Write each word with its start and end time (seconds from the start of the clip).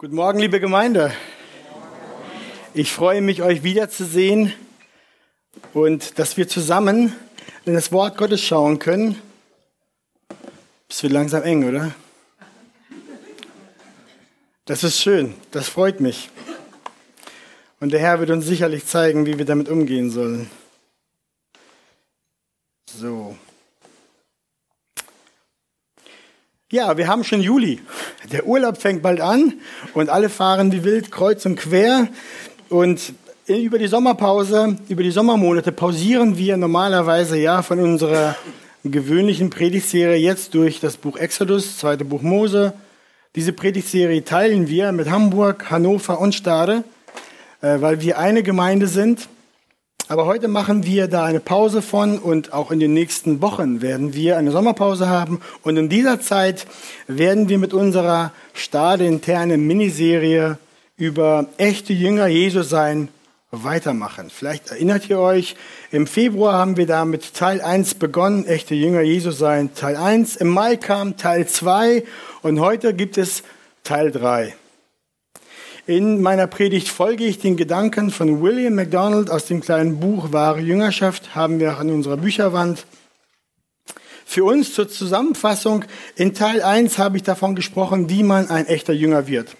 Guten 0.00 0.14
Morgen, 0.14 0.38
liebe 0.38 0.60
Gemeinde. 0.60 1.12
Ich 2.72 2.90
freue 2.90 3.20
mich, 3.20 3.42
euch 3.42 3.62
wiederzusehen 3.62 4.50
und 5.74 6.18
dass 6.18 6.38
wir 6.38 6.48
zusammen 6.48 7.14
in 7.66 7.74
das 7.74 7.92
Wort 7.92 8.16
Gottes 8.16 8.40
schauen 8.40 8.78
können. 8.78 9.20
Es 10.88 11.02
wird 11.02 11.12
langsam 11.12 11.42
eng, 11.42 11.68
oder? 11.68 11.94
Das 14.64 14.84
ist 14.84 15.02
schön, 15.02 15.34
das 15.50 15.68
freut 15.68 16.00
mich. 16.00 16.30
Und 17.78 17.92
der 17.92 18.00
Herr 18.00 18.20
wird 18.20 18.30
uns 18.30 18.46
sicherlich 18.46 18.86
zeigen, 18.86 19.26
wie 19.26 19.36
wir 19.36 19.44
damit 19.44 19.68
umgehen 19.68 20.10
sollen. 20.10 20.50
So. 22.90 23.36
Ja, 26.72 26.96
wir 26.96 27.08
haben 27.08 27.24
schon 27.24 27.40
Juli. 27.40 27.80
Der 28.30 28.46
Urlaub 28.46 28.80
fängt 28.80 29.02
bald 29.02 29.20
an 29.20 29.54
und 29.92 30.08
alle 30.08 30.28
fahren 30.28 30.70
wie 30.70 30.84
wild 30.84 31.10
kreuz 31.10 31.44
und 31.44 31.56
quer. 31.56 32.06
Und 32.68 33.12
über 33.48 33.76
die 33.76 33.88
Sommerpause, 33.88 34.76
über 34.88 35.02
die 35.02 35.10
Sommermonate 35.10 35.72
pausieren 35.72 36.38
wir 36.38 36.56
normalerweise 36.56 37.36
ja 37.36 37.62
von 37.62 37.80
unserer 37.80 38.36
gewöhnlichen 38.84 39.50
Predigtserie 39.50 40.14
jetzt 40.14 40.54
durch 40.54 40.78
das 40.78 40.96
Buch 40.96 41.16
Exodus, 41.16 41.76
zweite 41.78 42.04
Buch 42.04 42.22
Mose. 42.22 42.72
Diese 43.34 43.52
Predigtserie 43.52 44.24
teilen 44.24 44.68
wir 44.68 44.92
mit 44.92 45.10
Hamburg, 45.10 45.72
Hannover 45.72 46.20
und 46.20 46.36
Stade, 46.36 46.84
äh, 47.62 47.80
weil 47.80 48.00
wir 48.00 48.16
eine 48.16 48.44
Gemeinde 48.44 48.86
sind 48.86 49.28
aber 50.10 50.26
heute 50.26 50.48
machen 50.48 50.84
wir 50.84 51.06
da 51.06 51.22
eine 51.22 51.38
Pause 51.38 51.82
von 51.82 52.18
und 52.18 52.52
auch 52.52 52.72
in 52.72 52.80
den 52.80 52.92
nächsten 52.92 53.40
Wochen 53.40 53.80
werden 53.80 54.12
wir 54.12 54.38
eine 54.38 54.50
Sommerpause 54.50 55.08
haben. 55.08 55.40
Und 55.62 55.76
in 55.76 55.88
dieser 55.88 56.20
Zeit 56.20 56.66
werden 57.06 57.48
wir 57.48 57.58
mit 57.58 57.72
unserer 57.72 58.32
stadeinternen 58.52 59.64
Miniserie 59.64 60.58
über 60.96 61.46
echte 61.58 61.92
Jünger 61.92 62.26
Jesus 62.26 62.68
sein 62.68 63.06
weitermachen. 63.52 64.30
Vielleicht 64.30 64.72
erinnert 64.72 65.08
ihr 65.08 65.20
euch, 65.20 65.54
im 65.92 66.08
Februar 66.08 66.54
haben 66.54 66.76
wir 66.76 66.88
da 66.88 67.04
mit 67.04 67.34
Teil 67.34 67.60
1 67.60 67.94
begonnen, 67.94 68.46
echte 68.46 68.74
Jünger 68.74 69.02
Jesus 69.02 69.38
sein, 69.38 69.76
Teil 69.76 69.94
1. 69.94 70.34
Im 70.34 70.48
Mai 70.48 70.74
kam 70.74 71.18
Teil 71.18 71.46
2 71.46 72.02
und 72.42 72.58
heute 72.58 72.94
gibt 72.94 73.16
es 73.16 73.44
Teil 73.84 74.10
3. 74.10 74.56
In 75.86 76.20
meiner 76.20 76.46
Predigt 76.46 76.88
folge 76.88 77.24
ich 77.24 77.38
den 77.38 77.56
Gedanken 77.56 78.10
von 78.10 78.42
William 78.42 78.74
MacDonald 78.74 79.30
aus 79.30 79.46
dem 79.46 79.62
kleinen 79.62 79.98
Buch 79.98 80.30
Wahre 80.30 80.60
Jüngerschaft, 80.60 81.34
haben 81.34 81.58
wir 81.58 81.72
auch 81.72 81.78
an 81.78 81.90
unserer 81.90 82.18
Bücherwand. 82.18 82.84
Für 84.26 84.44
uns 84.44 84.74
zur 84.74 84.88
Zusammenfassung, 84.88 85.84
in 86.16 86.34
Teil 86.34 86.62
1 86.62 86.98
habe 86.98 87.16
ich 87.16 87.22
davon 87.22 87.54
gesprochen, 87.54 88.10
wie 88.10 88.22
man 88.22 88.50
ein 88.50 88.66
echter 88.66 88.92
Jünger 88.92 89.26
wird. 89.26 89.56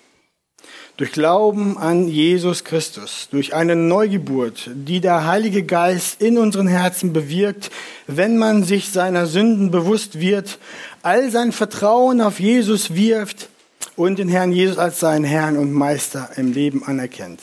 Durch 0.99 1.13
Glauben 1.13 1.79
an 1.79 2.07
Jesus 2.07 2.65
Christus, 2.65 3.29
durch 3.31 3.55
eine 3.55 3.75
Neugeburt, 3.75 4.71
die 4.75 5.01
der 5.01 5.27
Heilige 5.27 5.63
Geist 5.63 6.21
in 6.21 6.37
unseren 6.37 6.67
Herzen 6.67 7.15
bewirkt, 7.15 7.71
wenn 8.07 8.37
man 8.37 8.63
sich 8.63 8.91
seiner 8.91 9.27
Sünden 9.27 9.71
bewusst 9.71 10.21
wird, 10.21 10.59
all 11.03 11.31
sein 11.31 11.53
Vertrauen 11.53 12.21
auf 12.21 12.41
Jesus 12.41 12.95
wirft, 12.95 13.49
und 14.01 14.19
den 14.19 14.31
Herrn 14.31 14.51
Jesus 14.51 14.79
als 14.79 14.99
seinen 14.99 15.25
Herrn 15.25 15.59
und 15.59 15.73
Meister 15.73 16.31
im 16.37 16.53
Leben 16.55 16.83
anerkennt. 16.85 17.41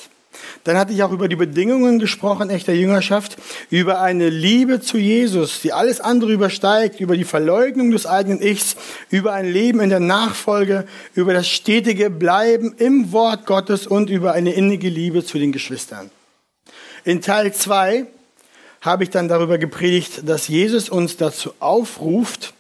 Dann 0.63 0.75
hatte 0.75 0.91
ich 0.91 1.03
auch 1.03 1.11
über 1.11 1.27
die 1.27 1.35
Bedingungen 1.35 1.99
gesprochen, 1.99 2.49
echter 2.49 2.73
Jüngerschaft, 2.73 3.37
über 3.69 4.01
eine 4.01 4.29
Liebe 4.29 4.81
zu 4.81 4.97
Jesus, 4.97 5.61
die 5.61 5.71
alles 5.71 6.01
andere 6.01 6.31
übersteigt, 6.31 6.99
über 6.99 7.15
die 7.15 7.25
Verleugnung 7.25 7.91
des 7.91 8.07
eigenen 8.07 8.41
Ichs, 8.41 8.75
über 9.11 9.33
ein 9.33 9.45
Leben 9.45 9.81
in 9.81 9.91
der 9.91 9.99
Nachfolge, 9.99 10.87
über 11.13 11.31
das 11.31 11.47
stetige 11.47 12.09
Bleiben 12.09 12.73
im 12.77 13.11
Wort 13.11 13.45
Gottes 13.45 13.85
und 13.85 14.09
über 14.09 14.33
eine 14.33 14.53
innige 14.53 14.89
Liebe 14.89 15.23
zu 15.23 15.37
den 15.37 15.51
Geschwistern. 15.51 16.09
In 17.03 17.21
Teil 17.21 17.53
2 17.53 18.07
habe 18.81 19.03
ich 19.03 19.11
dann 19.11 19.27
darüber 19.27 19.59
gepredigt, 19.59 20.27
dass 20.27 20.47
Jesus 20.47 20.89
uns 20.89 21.17
dazu 21.17 21.53
aufruft 21.59 22.55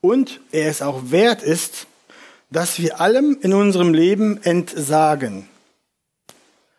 und 0.00 0.40
er 0.52 0.70
es 0.70 0.82
auch 0.82 1.10
wert 1.10 1.42
ist, 1.42 1.88
dass 2.50 2.78
wir 2.78 3.00
allem 3.00 3.38
in 3.40 3.52
unserem 3.52 3.92
Leben 3.92 4.42
entsagen 4.42 5.48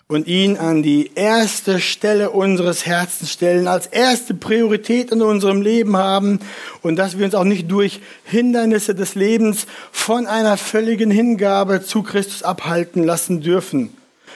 und 0.08 0.28
ihn 0.28 0.56
an 0.56 0.84
die 0.84 1.12
erste 1.16 1.82
Stelle 1.82 2.30
unseres 2.30 2.86
Herzens 2.86 3.34
stellen, 3.34 3.68
als 3.68 3.88
erste 3.88 4.34
Priorität 4.34 5.12
in 5.12 5.22
unserem 5.22 5.62
Leben 5.62 5.98
haben 5.98 6.40
und 6.82 6.96
dass 6.96 7.18
wir 7.18 7.26
uns 7.26 7.36
auch 7.36 7.44
nicht 7.44 7.70
durch 7.70 8.00
Hindernisse 8.24 8.96
des 8.96 9.16
Lebens 9.16 9.68
von 9.92 10.26
einer 10.26 10.56
völligen 10.56 11.12
Hingabe 11.12 11.84
zu 11.84 12.04
Christus 12.04 12.44
abhalten 12.44 13.04
lassen 13.04 13.42
dürfen. 13.42 13.94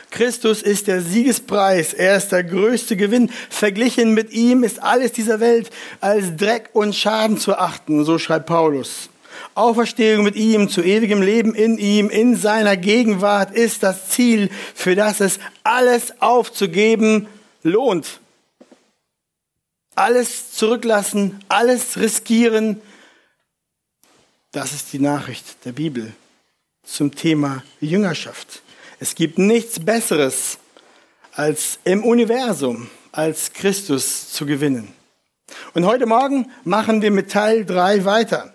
Christus 0.09 0.61
ist 0.61 0.87
der 0.87 1.01
Siegespreis, 1.01 1.93
er 1.93 2.17
ist 2.17 2.33
der 2.33 2.43
größte 2.43 2.97
Gewinn. 2.97 3.29
Verglichen 3.49 4.13
mit 4.13 4.33
ihm 4.33 4.63
ist 4.63 4.83
alles 4.83 5.13
dieser 5.13 5.39
Welt 5.39 5.69
als 6.01 6.35
Dreck 6.35 6.71
und 6.73 6.93
Schaden 6.93 7.37
zu 7.37 7.57
achten, 7.57 8.03
so 8.03 8.19
schreibt 8.19 8.47
Paulus. 8.47 9.09
Auferstehung 9.55 10.23
mit 10.23 10.35
ihm, 10.35 10.69
zu 10.69 10.81
ewigem 10.81 11.21
Leben 11.21 11.53
in 11.53 11.77
ihm, 11.77 12.09
in 12.09 12.35
seiner 12.35 12.77
Gegenwart 12.77 13.51
ist 13.51 13.83
das 13.83 14.09
Ziel, 14.09 14.49
für 14.73 14.95
das 14.95 15.19
es 15.19 15.39
alles 15.63 16.21
aufzugeben 16.21 17.27
lohnt. 17.63 18.19
Alles 19.95 20.53
zurücklassen, 20.53 21.43
alles 21.49 21.97
riskieren. 21.97 22.81
Das 24.51 24.73
ist 24.73 24.93
die 24.93 24.99
Nachricht 24.99 25.65
der 25.65 25.73
Bibel 25.73 26.13
zum 26.83 27.13
Thema 27.13 27.63
Jüngerschaft. 27.79 28.61
Es 28.99 29.15
gibt 29.15 29.37
nichts 29.37 29.79
Besseres 29.79 30.57
als 31.33 31.79
im 31.83 32.03
Universum, 32.03 32.89
als 33.11 33.53
Christus 33.53 34.31
zu 34.31 34.45
gewinnen. 34.45 34.93
Und 35.73 35.85
heute 35.85 36.05
Morgen 36.05 36.51
machen 36.63 37.01
wir 37.01 37.11
mit 37.11 37.31
Teil 37.31 37.65
3 37.65 38.05
weiter. 38.05 38.53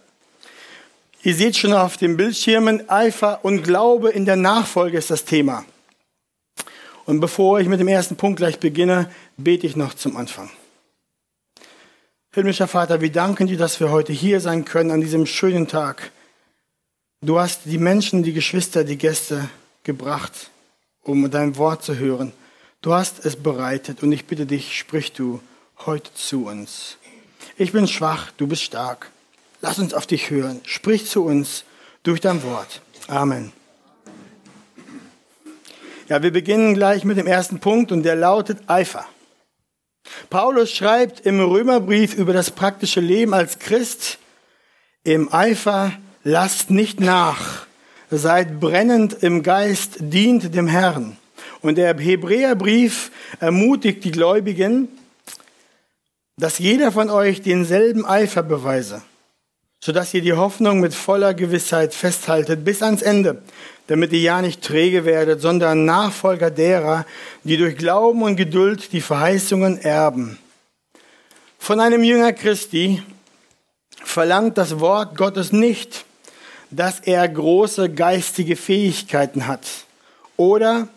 Ihr 1.26 1.34
seht 1.34 1.56
schon 1.56 1.72
auf 1.72 1.96
den 1.96 2.16
Bildschirmen, 2.16 2.88
Eifer 2.88 3.44
und 3.44 3.64
Glaube 3.64 4.10
in 4.10 4.26
der 4.26 4.36
Nachfolge 4.36 4.96
ist 4.96 5.10
das 5.10 5.24
Thema. 5.24 5.64
Und 7.04 7.18
bevor 7.18 7.58
ich 7.58 7.66
mit 7.66 7.80
dem 7.80 7.88
ersten 7.88 8.14
Punkt 8.14 8.36
gleich 8.36 8.60
beginne, 8.60 9.10
bete 9.36 9.66
ich 9.66 9.74
noch 9.74 9.94
zum 9.94 10.16
Anfang. 10.16 10.50
Himmlischer 12.32 12.68
Vater, 12.68 13.00
wir 13.00 13.10
danken 13.10 13.48
dir, 13.48 13.58
dass 13.58 13.80
wir 13.80 13.90
heute 13.90 14.12
hier 14.12 14.40
sein 14.40 14.64
können 14.64 14.92
an 14.92 15.00
diesem 15.00 15.26
schönen 15.26 15.66
Tag. 15.66 16.12
Du 17.22 17.40
hast 17.40 17.62
die 17.64 17.78
Menschen, 17.78 18.22
die 18.22 18.32
Geschwister, 18.32 18.84
die 18.84 18.96
Gäste 18.96 19.48
gebracht, 19.82 20.52
um 21.02 21.28
dein 21.28 21.56
Wort 21.56 21.82
zu 21.82 21.96
hören. 21.96 22.34
Du 22.82 22.94
hast 22.94 23.26
es 23.26 23.34
bereitet 23.34 24.04
und 24.04 24.12
ich 24.12 24.26
bitte 24.26 24.46
dich, 24.46 24.78
sprich 24.78 25.12
du 25.12 25.40
heute 25.86 26.14
zu 26.14 26.46
uns. 26.46 26.98
Ich 27.56 27.72
bin 27.72 27.88
schwach, 27.88 28.30
du 28.36 28.46
bist 28.46 28.62
stark. 28.62 29.10
Lass 29.60 29.78
uns 29.78 29.94
auf 29.94 30.06
dich 30.06 30.30
hören. 30.30 30.60
Sprich 30.64 31.06
zu 31.06 31.24
uns 31.24 31.64
durch 32.02 32.20
dein 32.20 32.42
Wort. 32.42 32.80
Amen. 33.08 33.52
Ja, 36.08 36.22
wir 36.22 36.32
beginnen 36.32 36.74
gleich 36.74 37.04
mit 37.04 37.16
dem 37.16 37.26
ersten 37.26 37.58
Punkt 37.58 37.90
und 37.90 38.04
der 38.04 38.14
lautet 38.14 38.58
Eifer. 38.68 39.06
Paulus 40.30 40.70
schreibt 40.70 41.20
im 41.26 41.40
Römerbrief 41.40 42.14
über 42.14 42.32
das 42.32 42.52
praktische 42.52 43.00
Leben 43.00 43.34
als 43.34 43.58
Christ, 43.58 44.18
im 45.02 45.32
Eifer 45.32 45.92
lasst 46.22 46.70
nicht 46.70 47.00
nach, 47.00 47.66
seid 48.10 48.60
brennend 48.60 49.14
im 49.22 49.42
Geist, 49.42 49.96
dient 49.98 50.54
dem 50.54 50.68
Herrn. 50.68 51.16
Und 51.60 51.76
der 51.76 51.96
Hebräerbrief 51.96 53.10
ermutigt 53.40 54.04
die 54.04 54.12
Gläubigen, 54.12 54.88
dass 56.36 56.58
jeder 56.58 56.92
von 56.92 57.10
euch 57.10 57.42
denselben 57.42 58.04
Eifer 58.04 58.42
beweise 58.42 59.02
sodass 59.80 60.14
ihr 60.14 60.22
die 60.22 60.32
Hoffnung 60.32 60.80
mit 60.80 60.94
voller 60.94 61.34
Gewissheit 61.34 61.94
festhaltet 61.94 62.64
bis 62.64 62.82
ans 62.82 63.02
Ende, 63.02 63.42
damit 63.86 64.12
ihr 64.12 64.20
ja 64.20 64.42
nicht 64.42 64.62
träge 64.62 65.04
werdet, 65.04 65.40
sondern 65.40 65.84
Nachfolger 65.84 66.50
derer, 66.50 67.06
die 67.44 67.56
durch 67.56 67.76
Glauben 67.76 68.22
und 68.22 68.36
Geduld 68.36 68.92
die 68.92 69.00
Verheißungen 69.00 69.78
erben. 69.80 70.38
Von 71.58 71.80
einem 71.80 72.02
Jünger 72.02 72.32
Christi 72.32 73.02
verlangt 74.04 74.58
das 74.58 74.80
Wort 74.80 75.16
Gottes 75.16 75.52
nicht, 75.52 76.04
dass 76.70 77.00
er 77.00 77.28
große 77.28 77.90
geistige 77.90 78.56
Fähigkeiten 78.56 79.46
hat 79.46 79.66
oder 80.36 80.88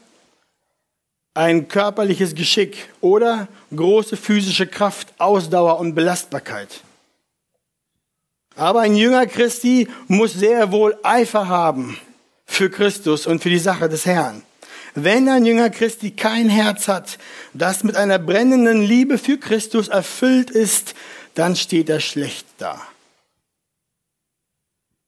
ein 1.33 1.67
körperliches 1.67 2.35
Geschick 2.35 2.89
oder 3.01 3.47
große 3.75 4.17
physische 4.17 4.67
Kraft, 4.67 5.13
Ausdauer 5.19 5.79
und 5.79 5.95
Belastbarkeit. 5.95 6.81
Aber 8.59 8.81
ein 8.81 8.97
Jünger 8.97 9.25
Christi 9.25 9.87
muss 10.09 10.33
sehr 10.33 10.73
wohl 10.73 10.97
Eifer 11.01 11.47
haben 11.47 11.97
für 12.45 12.69
Christus 12.69 13.25
und 13.25 13.41
für 13.41 13.49
die 13.49 13.57
Sache 13.57 13.87
des 13.87 14.05
Herrn. 14.05 14.43
Wenn 14.95 15.29
ein 15.29 15.45
Jünger 15.45 15.69
Christi 15.69 16.11
kein 16.11 16.49
Herz 16.49 16.89
hat, 16.89 17.19
das 17.53 17.85
mit 17.85 17.95
einer 17.95 18.19
brennenden 18.19 18.81
Liebe 18.81 19.17
für 19.17 19.37
Christus 19.37 19.87
erfüllt 19.87 20.49
ist, 20.49 20.93
dann 21.35 21.55
steht 21.55 21.89
er 21.89 22.01
schlecht 22.01 22.47
da. 22.57 22.81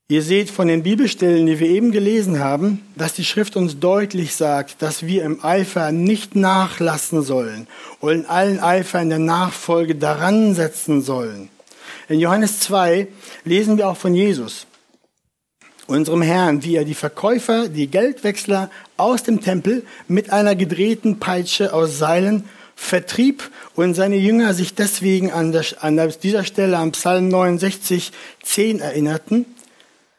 Ihr 0.07 0.21
seht 0.21 0.49
von 0.49 0.69
den 0.69 0.83
Bibelstellen, 0.83 1.45
die 1.45 1.59
wir 1.59 1.67
eben 1.67 1.91
gelesen 1.91 2.39
haben, 2.39 2.81
dass 2.95 3.15
die 3.15 3.25
Schrift 3.25 3.57
uns 3.57 3.81
deutlich 3.81 4.33
sagt, 4.33 4.81
dass 4.81 5.05
wir 5.05 5.23
im 5.23 5.43
Eifer 5.43 5.91
nicht 5.91 6.35
nachlassen 6.37 7.21
sollen 7.21 7.67
und 7.99 8.11
in 8.11 8.25
allen 8.27 8.61
Eifer 8.61 9.01
in 9.01 9.09
der 9.09 9.19
Nachfolge 9.19 9.95
daran 9.95 10.55
setzen 10.55 11.01
sollen. 11.01 11.49
In 12.11 12.19
Johannes 12.19 12.59
2 12.59 13.07
lesen 13.45 13.77
wir 13.77 13.87
auch 13.87 13.97
von 13.97 14.13
Jesus, 14.13 14.67
unserem 15.87 16.21
Herrn, 16.21 16.63
wie 16.63 16.75
er 16.75 16.83
die 16.83 16.93
Verkäufer, 16.93 17.69
die 17.69 17.87
Geldwechsler 17.87 18.69
aus 18.97 19.23
dem 19.23 19.41
Tempel 19.41 19.83
mit 20.07 20.31
einer 20.31 20.55
gedrehten 20.55 21.19
Peitsche 21.19 21.73
aus 21.73 21.97
Seilen 21.97 22.49
vertrieb 22.75 23.49
und 23.75 23.93
seine 23.93 24.17
Jünger 24.17 24.53
sich 24.53 24.75
deswegen 24.75 25.31
an, 25.31 25.51
der, 25.51 25.63
an 25.79 25.97
dieser 26.21 26.43
Stelle 26.43 26.77
am 26.77 26.91
Psalm 26.91 27.29
69, 27.29 28.11
10 28.43 28.79
erinnerten 28.79 29.45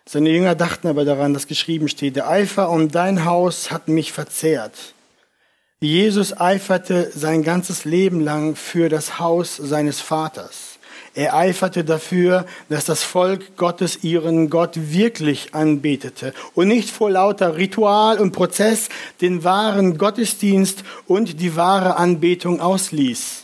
seine 0.05 0.31
Jünger 0.31 0.55
dachten 0.55 0.89
aber 0.89 1.05
daran, 1.05 1.33
dass 1.33 1.47
geschrieben 1.47 1.89
steht, 1.89 2.17
der 2.17 2.29
Eifer 2.29 2.71
um 2.71 2.91
dein 2.91 3.25
Haus 3.25 3.71
hat 3.71 3.89
mich 3.89 4.13
verzehrt. 4.13 4.95
Jesus 5.81 6.39
eiferte 6.39 7.11
sein 7.15 7.43
ganzes 7.43 7.85
Leben 7.85 8.21
lang 8.21 8.57
für 8.57 8.89
das 8.89 9.19
Haus 9.19 9.57
seines 9.57 10.01
Vaters. 10.01 10.72
Er 11.15 11.35
eiferte 11.35 11.85
dafür, 11.85 12.47
dass 12.71 12.87
das 12.87 13.03
Volk 13.03 13.57
Gottes 13.57 14.03
ihren 14.03 14.49
Gott 14.49 14.73
wirklich 14.77 15.55
anbetete 15.55 16.33
und 16.55 16.69
nicht 16.69 16.89
vor 16.89 17.11
lauter 17.11 17.57
Ritual 17.57 18.19
und 18.19 18.33
Prozess 18.33 18.89
den 19.21 19.45
wahren 19.45 19.99
Gottesdienst 19.99 20.85
und 21.07 21.41
die 21.41 21.55
wahre 21.55 21.97
Anbetung 21.97 22.61
ausließ. 22.61 23.42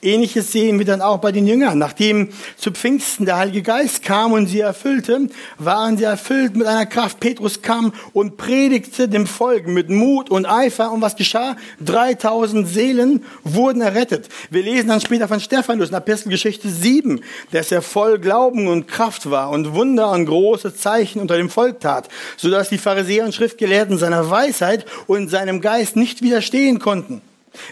Ähnliches 0.00 0.52
sehen 0.52 0.78
wir 0.78 0.86
dann 0.86 1.00
auch 1.00 1.18
bei 1.18 1.32
den 1.32 1.46
Jüngern. 1.46 1.78
Nachdem 1.78 2.30
zu 2.56 2.70
Pfingsten 2.70 3.26
der 3.26 3.36
Heilige 3.36 3.62
Geist 3.62 4.02
kam 4.02 4.32
und 4.32 4.46
sie 4.46 4.60
erfüllte, 4.60 5.28
waren 5.58 5.96
sie 5.96 6.04
erfüllt 6.04 6.56
mit 6.56 6.66
einer 6.66 6.86
Kraft. 6.86 7.20
Petrus 7.20 7.62
kam 7.62 7.92
und 8.12 8.36
predigte 8.36 9.08
dem 9.08 9.26
Volk 9.26 9.66
mit 9.66 9.90
Mut 9.90 10.30
und 10.30 10.46
Eifer. 10.46 10.92
Und 10.92 11.02
was 11.02 11.16
geschah? 11.16 11.56
3000 11.84 12.68
Seelen 12.68 13.24
wurden 13.44 13.82
errettet. 13.82 14.28
Wir 14.50 14.62
lesen 14.62 14.88
dann 14.88 15.00
später 15.00 15.28
von 15.28 15.40
Stephanus 15.40 15.90
in 15.90 15.94
Apostelgeschichte 15.94 16.68
7, 16.68 17.20
dass 17.50 17.72
er 17.72 17.82
voll 17.82 18.18
Glauben 18.18 18.68
und 18.68 18.88
Kraft 18.88 19.30
war 19.30 19.50
und 19.50 19.74
Wunder 19.74 20.10
und 20.12 20.26
große 20.26 20.74
Zeichen 20.74 21.20
unter 21.20 21.36
dem 21.36 21.50
Volk 21.50 21.80
tat, 21.80 22.08
sodass 22.36 22.68
die 22.68 22.78
Pharisäer 22.78 23.24
und 23.24 23.34
Schriftgelehrten 23.34 23.98
seiner 23.98 24.30
Weisheit 24.30 24.86
und 25.06 25.28
seinem 25.28 25.60
Geist 25.60 25.96
nicht 25.96 26.22
widerstehen 26.22 26.78
konnten. 26.78 27.22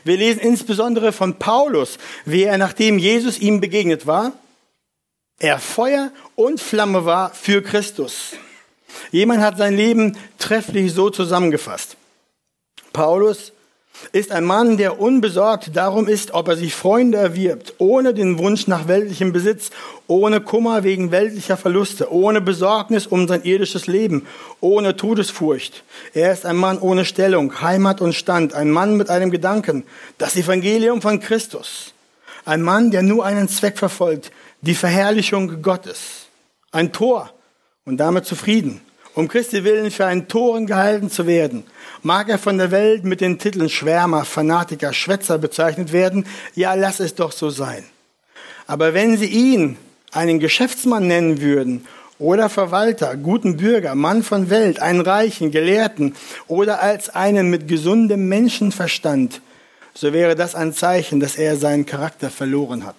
Wir 0.05 0.17
lesen 0.17 0.41
insbesondere 0.41 1.13
von 1.13 1.39
Paulus, 1.39 1.99
wie 2.25 2.45
er, 2.45 2.59
nachdem 2.59 2.99
Jesus 2.99 3.39
ihm 3.39 3.61
begegnet 3.61 4.07
war, 4.07 4.33
er 5.39 5.59
Feuer 5.59 6.13
und 6.35 6.61
Flamme 6.61 7.05
war 7.05 7.33
für 7.33 7.63
Christus. 7.63 8.33
Jemand 9.11 9.41
hat 9.41 9.57
sein 9.59 9.77
Leben 9.77 10.19
trefflich 10.39 10.93
so 10.93 11.11
zusammengefasst. 11.11 11.97
Paulus 12.93 13.53
ist 14.13 14.33
ein 14.33 14.45
Mann, 14.45 14.77
der 14.77 14.99
unbesorgt 14.99 15.77
darum 15.77 16.09
ist, 16.09 16.33
ob 16.33 16.49
er 16.49 16.57
sich 16.57 16.75
Freunde 16.75 17.19
erwirbt, 17.19 17.75
ohne 17.79 18.15
den 18.15 18.39
Wunsch 18.39 18.67
nach 18.67 18.89
weltlichem 18.89 19.33
Besitz, 19.33 19.71
ohne 20.07 20.41
Kummer 20.41 20.85
wegen 20.85 21.11
weltlicher 21.11 21.57
Verluste, 21.57 22.13
ohne 22.13 22.41
Besorgnis 22.41 23.07
um 23.07 23.29
sein 23.29 23.43
irdisches 23.43 23.87
Leben, 23.87 24.27
ohne 24.61 24.97
Todesfurcht. 24.97 25.85
Er 26.15 26.33
ist 26.33 26.47
ein 26.47 26.57
Mann 26.57 26.79
ohne 26.79 27.05
Stellung, 27.05 27.61
Heimat 27.61 28.01
und 28.01 28.15
Stand, 28.15 28.55
ein 28.55 28.71
Mann 28.71 28.97
mit 28.97 29.11
einem 29.11 29.31
Gedanken, 29.31 29.85
das 30.19 30.37
Evangelium 30.37 31.03
von 31.03 31.21
Christus. 31.21 31.93
Ein 32.45 32.63
Mann, 32.63 32.91
der 32.91 33.03
nur 33.03 33.25
einen 33.25 33.49
Zweck 33.49 33.79
verfolgt, 33.79 34.33
die 34.63 34.75
Verherrlichung 34.75 35.63
Gottes. 35.63 36.27
Ein 36.73 36.93
Tor 36.93 37.31
und 37.85 37.99
damit 37.99 38.25
zufrieden, 38.25 38.81
um 39.15 39.29
Christi 39.29 39.65
willen 39.65 39.91
für 39.91 40.07
einen 40.07 40.29
Toren 40.29 40.67
gehalten 40.67 41.11
zu 41.11 41.27
werden 41.27 41.65
Mag 42.03 42.31
er 42.31 42.39
von 42.39 42.57
der 42.57 42.71
Welt 42.71 43.05
mit 43.05 43.21
den 43.21 43.39
Titeln 43.39 43.69
Schwärmer, 43.69 44.25
Fanatiker, 44.25 44.95
Schwätzer 44.95 45.37
bezeichnet 45.37 45.93
werden, 45.93 46.25
ja, 46.55 46.73
lass 46.73 46.99
es 46.99 47.15
doch 47.15 47.31
so 47.31 47.51
sein. 47.51 47.85
Aber 48.67 48.95
wenn 48.95 49.19
Sie 49.19 49.27
ihn 49.27 49.77
einen 50.11 50.41
Geschäftsmann 50.41 51.07
nennen 51.07 51.43
würden 51.43 51.87
oder 52.19 52.49
Verwalter, 52.49 53.17
guten 53.19 53.59
Bürger, 53.59 53.95
Mann 53.95 54.23
von 54.23 54.49
Welt, 54.49 54.81
einen 54.81 55.03
Reichen, 55.03 55.51
Gelehrten 55.51 56.15
oder 56.47 56.81
als 56.81 57.11
einen 57.11 57.51
mit 57.51 57.69
gesundem 57.69 58.29
Menschenverstand, 58.29 59.43
so 59.93 60.15
wäre 60.15 60.37
das 60.37 60.55
ein 60.55 60.73
Zeichen, 60.73 61.21
dass 61.21 61.37
er 61.37 61.57
seinen 61.57 61.85
Charakter 61.85 62.31
verloren 62.31 62.87
hat. 62.87 62.97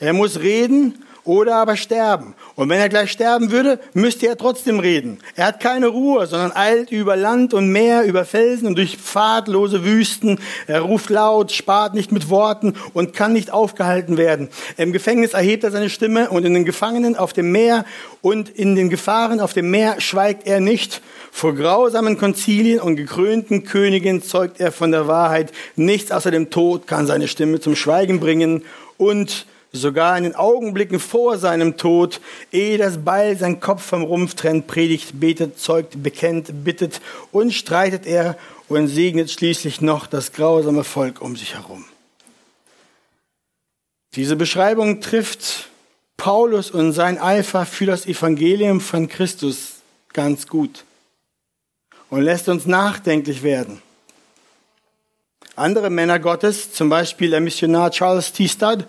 Er 0.00 0.14
muss 0.14 0.40
reden 0.40 1.04
oder 1.28 1.56
aber 1.56 1.76
sterben. 1.76 2.34
Und 2.56 2.70
wenn 2.70 2.80
er 2.80 2.88
gleich 2.88 3.12
sterben 3.12 3.50
würde, 3.50 3.78
müsste 3.92 4.26
er 4.26 4.38
trotzdem 4.38 4.80
reden. 4.80 5.18
Er 5.36 5.46
hat 5.46 5.60
keine 5.60 5.88
Ruhe, 5.88 6.26
sondern 6.26 6.52
eilt 6.56 6.90
über 6.90 7.16
Land 7.16 7.52
und 7.52 7.68
Meer, 7.68 8.04
über 8.04 8.24
Felsen 8.24 8.66
und 8.66 8.78
durch 8.78 8.96
pfadlose 8.96 9.84
Wüsten. 9.84 10.40
Er 10.66 10.80
ruft 10.80 11.10
laut, 11.10 11.52
spart 11.52 11.92
nicht 11.92 12.12
mit 12.12 12.30
Worten 12.30 12.74
und 12.94 13.12
kann 13.12 13.34
nicht 13.34 13.52
aufgehalten 13.52 14.16
werden. 14.16 14.48
Im 14.78 14.92
Gefängnis 14.92 15.34
erhebt 15.34 15.64
er 15.64 15.70
seine 15.70 15.90
Stimme 15.90 16.30
und 16.30 16.46
in 16.46 16.54
den 16.54 16.64
Gefangenen 16.64 17.14
auf 17.14 17.34
dem 17.34 17.52
Meer 17.52 17.84
und 18.22 18.48
in 18.48 18.74
den 18.74 18.88
Gefahren 18.88 19.40
auf 19.40 19.52
dem 19.52 19.70
Meer 19.70 20.00
schweigt 20.00 20.46
er 20.46 20.60
nicht. 20.60 21.02
Vor 21.30 21.54
grausamen 21.54 22.16
Konzilien 22.16 22.80
und 22.80 22.96
gekrönten 22.96 23.64
Königen 23.64 24.22
zeugt 24.22 24.60
er 24.60 24.72
von 24.72 24.92
der 24.92 25.06
Wahrheit. 25.06 25.52
Nichts 25.76 26.10
außer 26.10 26.30
dem 26.30 26.48
Tod 26.48 26.86
kann 26.86 27.06
seine 27.06 27.28
Stimme 27.28 27.60
zum 27.60 27.76
Schweigen 27.76 28.18
bringen 28.18 28.64
und 28.96 29.46
sogar 29.72 30.16
in 30.16 30.24
den 30.24 30.34
Augenblicken 30.34 30.98
vor 30.98 31.38
seinem 31.38 31.76
Tod, 31.76 32.20
ehe 32.52 32.78
das 32.78 33.04
Beil 33.04 33.36
sein 33.36 33.60
Kopf 33.60 33.82
vom 33.82 34.02
Rumpf 34.02 34.34
trennt, 34.34 34.66
predigt, 34.66 35.20
betet, 35.20 35.58
zeugt, 35.58 36.02
bekennt, 36.02 36.64
bittet 36.64 37.00
und 37.32 37.52
streitet 37.52 38.06
er 38.06 38.36
und 38.68 38.88
segnet 38.88 39.30
schließlich 39.30 39.80
noch 39.80 40.06
das 40.06 40.32
grausame 40.32 40.84
Volk 40.84 41.20
um 41.20 41.36
sich 41.36 41.54
herum. 41.54 41.84
Diese 44.14 44.36
Beschreibung 44.36 45.00
trifft 45.00 45.68
Paulus 46.16 46.70
und 46.70 46.92
sein 46.92 47.18
Eifer 47.18 47.66
für 47.66 47.86
das 47.86 48.06
Evangelium 48.06 48.80
von 48.80 49.08
Christus 49.08 49.74
ganz 50.12 50.46
gut 50.46 50.84
und 52.10 52.22
lässt 52.22 52.48
uns 52.48 52.66
nachdenklich 52.66 53.42
werden. 53.42 53.82
Andere 55.54 55.90
Männer 55.90 56.18
Gottes, 56.18 56.72
zum 56.72 56.88
Beispiel 56.88 57.30
der 57.30 57.40
Missionar 57.40 57.90
Charles 57.90 58.32
T. 58.32 58.48
Studd, 58.48 58.86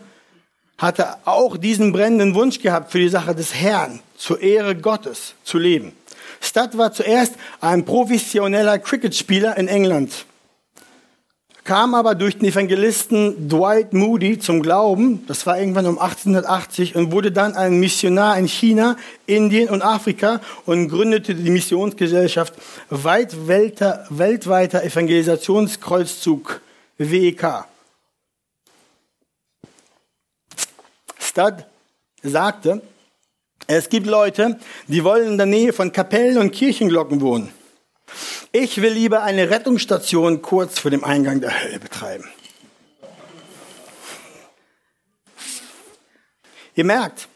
hatte 0.80 1.18
auch 1.26 1.58
diesen 1.58 1.92
brennenden 1.92 2.34
Wunsch 2.34 2.60
gehabt, 2.60 2.92
für 2.92 3.00
die 3.00 3.10
Sache 3.10 3.36
des 3.36 3.54
Herrn, 3.54 4.00
zur 4.18 4.42
Ehre 4.42 4.76
Gottes 4.76 5.36
zu 5.44 5.60
leben. 5.60 5.92
Studd 6.42 6.78
war 6.78 6.92
zuerst 6.94 7.36
ein 7.62 7.86
professioneller 7.86 8.80
Cricketspieler 8.80 9.58
in 9.58 9.68
England, 9.68 10.26
kam 11.66 11.94
aber 11.94 12.16
durch 12.16 12.38
den 12.38 12.48
Evangelisten 12.48 13.50
Dwight 13.50 13.94
Moody 13.94 14.40
zum 14.40 14.64
Glauben, 14.64 15.26
das 15.28 15.45
war 15.45 15.59
irgendwann 15.59 15.86
um 15.86 16.00
1880, 16.00 16.95
und 16.95 17.12
wurde 17.12 17.31
dann 17.31 17.56
ein 17.56 17.80
Missionar 17.80 18.40
in 18.40 18.48
China, 18.48 18.95
Indien 19.28 19.69
und 19.69 19.81
Afrika 19.81 20.40
und 20.66 20.88
gründete 20.88 21.36
die 21.36 21.52
Missionsgesellschaft 21.52 22.54
weltweiter 22.90 24.06
Evangelisationskreuzzug 24.83 26.62
WEK. 26.98 27.66
Studd 31.40 31.66
sagte, 32.22 32.81
es 33.68 33.88
gibt 33.88 34.08
Leute, 34.08 34.60
die 34.88 35.06
wollen 35.06 35.31
in 35.31 35.38
der 35.38 35.46
Nähe 35.46 35.72
von 35.72 35.94
Kapellen 35.94 36.38
und 36.38 36.52
Kirchenglocken 36.52 37.22
wohnen. 37.22 37.54
Ich 38.52 38.81
will 38.81 38.92
lieber 38.92 39.24
eine 39.24 39.50
Rettungsstation 39.50 40.42
kurz 40.42 40.80
vor 40.80 40.92
dem 40.92 41.06
Eingang 41.06 41.40
der 41.40 41.64
Hölle 41.64 41.80
betreiben. 41.80 42.28
Ihr 46.76 46.84
merkt, 46.84 47.30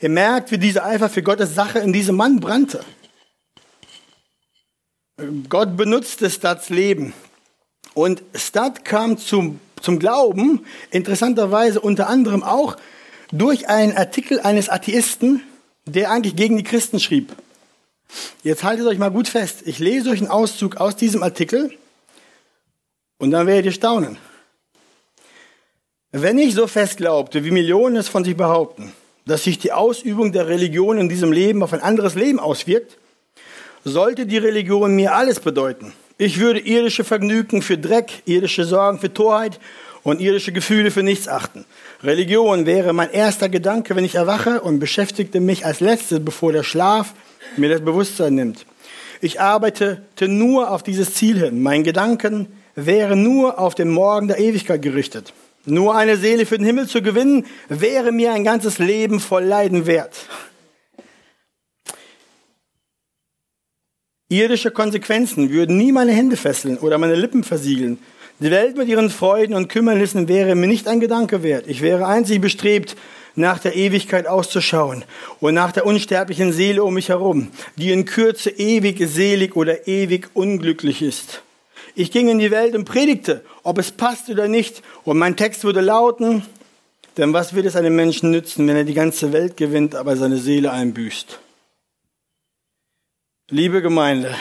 ihr 0.00 0.10
merkt, 0.10 0.52
wie 0.52 0.58
dieser 0.58 0.84
Eifer 0.84 1.08
für 1.08 1.22
Gottes 1.22 1.52
Sache 1.52 1.80
in 1.80 1.92
diesem 1.92 2.14
Mann 2.14 2.38
brannte. 2.38 2.84
Gott 5.48 5.76
benutzte 5.76 6.30
Studs 6.30 6.68
Leben. 6.68 7.14
Und 7.94 8.22
Stud 8.32 8.84
kam 8.84 9.18
zum, 9.18 9.58
zum 9.80 9.98
Glauben, 9.98 10.64
interessanterweise 10.90 11.80
unter 11.80 12.08
anderem 12.08 12.44
auch 12.44 12.76
durch 13.32 13.68
einen 13.68 13.96
Artikel 13.96 14.40
eines 14.40 14.68
Atheisten, 14.68 15.42
der 15.86 16.10
eigentlich 16.10 16.36
gegen 16.36 16.56
die 16.56 16.62
Christen 16.62 17.00
schrieb. 17.00 17.34
Jetzt 18.42 18.64
haltet 18.64 18.86
euch 18.86 18.98
mal 18.98 19.10
gut 19.10 19.28
fest. 19.28 19.62
Ich 19.66 19.78
lese 19.78 20.10
euch 20.10 20.18
einen 20.18 20.30
Auszug 20.30 20.76
aus 20.76 20.96
diesem 20.96 21.22
Artikel 21.22 21.72
und 23.18 23.30
dann 23.30 23.46
werdet 23.46 23.66
ihr 23.66 23.72
staunen. 23.72 24.18
Wenn 26.12 26.38
ich 26.38 26.54
so 26.54 26.66
fest 26.66 26.96
glaubte, 26.96 27.44
wie 27.44 27.52
Millionen 27.52 27.96
es 27.96 28.08
von 28.08 28.24
sich 28.24 28.36
behaupten, 28.36 28.92
dass 29.26 29.44
sich 29.44 29.58
die 29.58 29.72
Ausübung 29.72 30.32
der 30.32 30.48
Religion 30.48 30.98
in 30.98 31.08
diesem 31.08 31.30
Leben 31.30 31.62
auf 31.62 31.72
ein 31.72 31.82
anderes 31.82 32.16
Leben 32.16 32.40
auswirkt, 32.40 32.98
sollte 33.84 34.26
die 34.26 34.38
Religion 34.38 34.96
mir 34.96 35.14
alles 35.14 35.38
bedeuten. 35.38 35.92
Ich 36.18 36.40
würde 36.40 36.58
irdische 36.58 37.04
Vergnügen 37.04 37.62
für 37.62 37.78
Dreck, 37.78 38.22
irdische 38.26 38.64
Sorgen 38.64 38.98
für 38.98 39.14
Torheit 39.14 39.60
und 40.02 40.20
irdische 40.20 40.52
Gefühle 40.52 40.90
für 40.90 41.02
nichts 41.02 41.28
achten. 41.28 41.64
Religion 42.02 42.66
wäre 42.66 42.92
mein 42.92 43.10
erster 43.10 43.48
Gedanke, 43.48 43.96
wenn 43.96 44.04
ich 44.04 44.14
erwache 44.14 44.60
und 44.60 44.78
beschäftigte 44.78 45.40
mich 45.40 45.66
als 45.66 45.80
letztes, 45.80 46.24
bevor 46.24 46.52
der 46.52 46.62
Schlaf 46.62 47.14
mir 47.56 47.68
das 47.68 47.82
Bewusstsein 47.82 48.34
nimmt. 48.34 48.66
Ich 49.20 49.40
arbeitete 49.40 50.28
nur 50.28 50.70
auf 50.70 50.82
dieses 50.82 51.14
Ziel 51.14 51.38
hin. 51.38 51.62
Mein 51.62 51.84
Gedanken 51.84 52.46
wären 52.74 53.22
nur 53.22 53.58
auf 53.58 53.74
den 53.74 53.90
Morgen 53.90 54.28
der 54.28 54.38
Ewigkeit 54.38 54.80
gerichtet. 54.80 55.34
Nur 55.66 55.94
eine 55.94 56.16
Seele 56.16 56.46
für 56.46 56.56
den 56.56 56.64
Himmel 56.64 56.86
zu 56.86 57.02
gewinnen, 57.02 57.44
wäre 57.68 58.12
mir 58.12 58.32
ein 58.32 58.44
ganzes 58.44 58.78
Leben 58.78 59.20
voll 59.20 59.44
Leiden 59.44 59.86
wert. 59.86 60.26
Irdische 64.30 64.70
Konsequenzen 64.70 65.50
würden 65.50 65.76
nie 65.76 65.92
meine 65.92 66.12
Hände 66.12 66.36
fesseln 66.36 66.78
oder 66.78 66.96
meine 66.98 67.16
Lippen 67.16 67.44
versiegeln. 67.44 67.98
Die 68.40 68.50
Welt 68.50 68.78
mit 68.78 68.88
ihren 68.88 69.10
Freuden 69.10 69.54
und 69.54 69.68
Kümmernissen 69.68 70.26
wäre 70.26 70.54
mir 70.54 70.66
nicht 70.66 70.88
ein 70.88 70.98
Gedanke 70.98 71.42
wert. 71.42 71.66
Ich 71.66 71.82
wäre 71.82 72.06
einzig 72.06 72.40
bestrebt, 72.40 72.96
nach 73.34 73.58
der 73.58 73.76
Ewigkeit 73.76 74.26
auszuschauen 74.26 75.04
und 75.40 75.52
nach 75.52 75.72
der 75.72 75.84
unsterblichen 75.84 76.50
Seele 76.50 76.82
um 76.82 76.94
mich 76.94 77.10
herum, 77.10 77.48
die 77.76 77.92
in 77.92 78.06
Kürze 78.06 78.48
ewig 78.48 79.06
selig 79.06 79.56
oder 79.56 79.86
ewig 79.86 80.30
unglücklich 80.32 81.02
ist. 81.02 81.42
Ich 81.94 82.10
ging 82.10 82.28
in 82.28 82.38
die 82.38 82.50
Welt 82.50 82.74
und 82.74 82.86
predigte, 82.86 83.44
ob 83.62 83.76
es 83.76 83.90
passt 83.90 84.30
oder 84.30 84.48
nicht, 84.48 84.82
und 85.04 85.18
mein 85.18 85.36
Text 85.36 85.62
würde 85.64 85.82
lauten, 85.82 86.42
denn 87.18 87.34
was 87.34 87.54
wird 87.54 87.66
es 87.66 87.76
einem 87.76 87.94
Menschen 87.94 88.30
nützen, 88.30 88.66
wenn 88.66 88.76
er 88.76 88.84
die 88.84 88.94
ganze 88.94 89.34
Welt 89.34 89.58
gewinnt, 89.58 89.94
aber 89.94 90.16
seine 90.16 90.38
Seele 90.38 90.70
einbüßt? 90.70 91.38
Liebe 93.50 93.82
Gemeinde, 93.82 94.34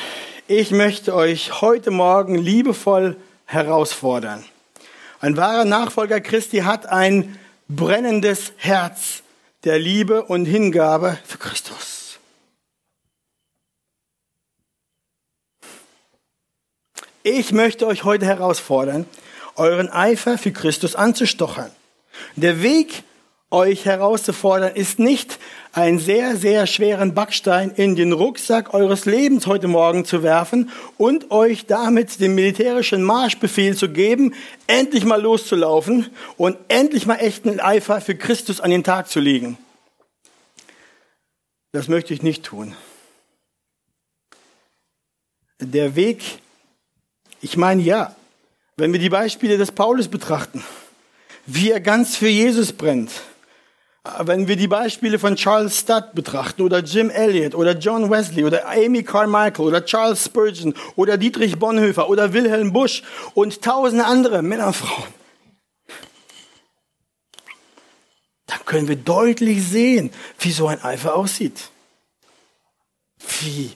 ich 0.47 0.71
möchte 0.71 1.13
euch 1.13 1.61
heute 1.61 1.91
Morgen 1.91 2.35
liebevoll 2.35 3.17
herausfordern. 3.49 4.45
Ein 5.19 5.35
wahrer 5.35 5.65
Nachfolger 5.65 6.21
Christi 6.21 6.59
hat 6.59 6.85
ein 6.85 7.37
brennendes 7.67 8.53
Herz 8.57 9.23
der 9.63 9.79
Liebe 9.79 10.23
und 10.23 10.45
Hingabe 10.45 11.17
für 11.25 11.39
Christus. 11.39 12.19
Ich 17.23 17.51
möchte 17.51 17.87
euch 17.87 18.03
heute 18.03 18.25
herausfordern, 18.25 19.05
euren 19.55 19.89
Eifer 19.89 20.37
für 20.37 20.51
Christus 20.51 20.95
anzustochern. 20.95 21.71
Der 22.35 22.61
Weg 22.61 23.03
euch 23.51 23.85
herauszufordern, 23.85 24.75
ist 24.75 24.99
nicht 24.99 25.39
einen 25.71 25.99
sehr, 25.99 26.35
sehr 26.35 26.67
schweren 26.67 27.13
Backstein 27.13 27.71
in 27.71 27.95
den 27.95 28.11
Rucksack 28.11 28.73
eures 28.73 29.05
Lebens 29.05 29.47
heute 29.47 29.67
Morgen 29.67 30.05
zu 30.05 30.23
werfen 30.23 30.69
und 30.97 31.31
euch 31.31 31.65
damit 31.65 32.19
den 32.19 32.35
militärischen 32.35 33.03
Marschbefehl 33.03 33.75
zu 33.75 33.89
geben, 33.89 34.33
endlich 34.67 35.05
mal 35.05 35.21
loszulaufen 35.21 36.07
und 36.37 36.57
endlich 36.67 37.05
mal 37.05 37.15
echten 37.15 37.59
Eifer 37.59 38.01
für 38.01 38.15
Christus 38.15 38.61
an 38.61 38.71
den 38.71 38.83
Tag 38.83 39.09
zu 39.09 39.19
legen. 39.19 39.57
Das 41.71 41.87
möchte 41.87 42.13
ich 42.13 42.23
nicht 42.23 42.43
tun. 42.43 42.75
Der 45.59 45.95
Weg, 45.95 46.23
ich 47.41 47.57
meine 47.57 47.81
ja, 47.81 48.15
wenn 48.77 48.93
wir 48.93 48.99
die 48.99 49.09
Beispiele 49.09 49.57
des 49.57 49.71
Paulus 49.71 50.07
betrachten, 50.07 50.63
wie 51.45 51.71
er 51.71 51.81
ganz 51.81 52.15
für 52.15 52.29
Jesus 52.29 52.71
brennt, 52.73 53.11
wenn 54.03 54.47
wir 54.47 54.55
die 54.55 54.67
Beispiele 54.67 55.19
von 55.19 55.35
Charles 55.35 55.79
Studd 55.79 56.13
betrachten 56.13 56.61
oder 56.61 56.79
Jim 56.79 57.09
Elliot 57.09 57.53
oder 57.53 57.77
John 57.77 58.09
Wesley 58.09 58.45
oder 58.45 58.67
Amy 58.69 59.03
Carmichael 59.03 59.65
oder 59.65 59.85
Charles 59.85 60.23
Spurgeon 60.23 60.73
oder 60.95 61.17
Dietrich 61.17 61.59
Bonhoeffer 61.59 62.09
oder 62.09 62.31
Wilhelm 62.31 62.71
Busch 62.71 63.03
und 63.33 63.61
tausende 63.61 64.05
andere 64.05 64.41
Männer 64.41 64.67
und 64.67 64.75
Frauen, 64.75 65.13
dann 68.47 68.65
können 68.65 68.87
wir 68.87 68.95
deutlich 68.95 69.63
sehen, 69.67 70.11
wie 70.39 70.51
so 70.51 70.67
ein 70.67 70.81
Eifer 70.81 71.15
aussieht. 71.15 71.69
Wie 73.41 73.71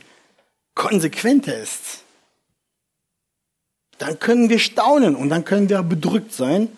konsequent 0.73 1.47
er 1.47 1.61
ist. 1.61 2.03
Dann 3.97 4.19
können 4.19 4.49
wir 4.49 4.59
staunen 4.59 5.15
und 5.15 5.29
dann 5.29 5.45
können 5.45 5.69
wir 5.69 5.83
bedrückt 5.83 6.33
sein, 6.33 6.69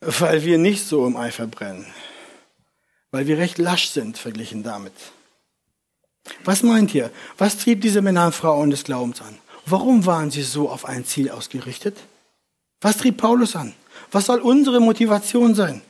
weil 0.00 0.44
wir 0.44 0.58
nicht 0.58 0.86
so 0.86 1.06
im 1.06 1.16
Eifer 1.16 1.46
brennen 1.46 1.86
weil 3.12 3.26
wir 3.26 3.38
recht 3.38 3.58
lasch 3.58 3.90
sind 3.90 4.18
verglichen 4.18 4.64
damit. 4.64 4.94
Was 6.44 6.62
meint 6.62 6.94
ihr? 6.94 7.10
Was 7.38 7.58
trieb 7.58 7.80
diese 7.80 8.02
Männer 8.02 8.26
und 8.26 8.34
Frauen 8.34 8.70
des 8.70 8.84
Glaubens 8.84 9.20
an? 9.20 9.38
Warum 9.66 10.06
waren 10.06 10.30
sie 10.30 10.42
so 10.42 10.68
auf 10.68 10.84
ein 10.84 11.04
Ziel 11.04 11.30
ausgerichtet? 11.30 11.96
Was 12.80 12.96
trieb 12.96 13.18
Paulus 13.18 13.54
an? 13.54 13.74
Was 14.10 14.26
soll 14.26 14.40
unsere 14.40 14.80
Motivation 14.80 15.54
sein? 15.54 15.82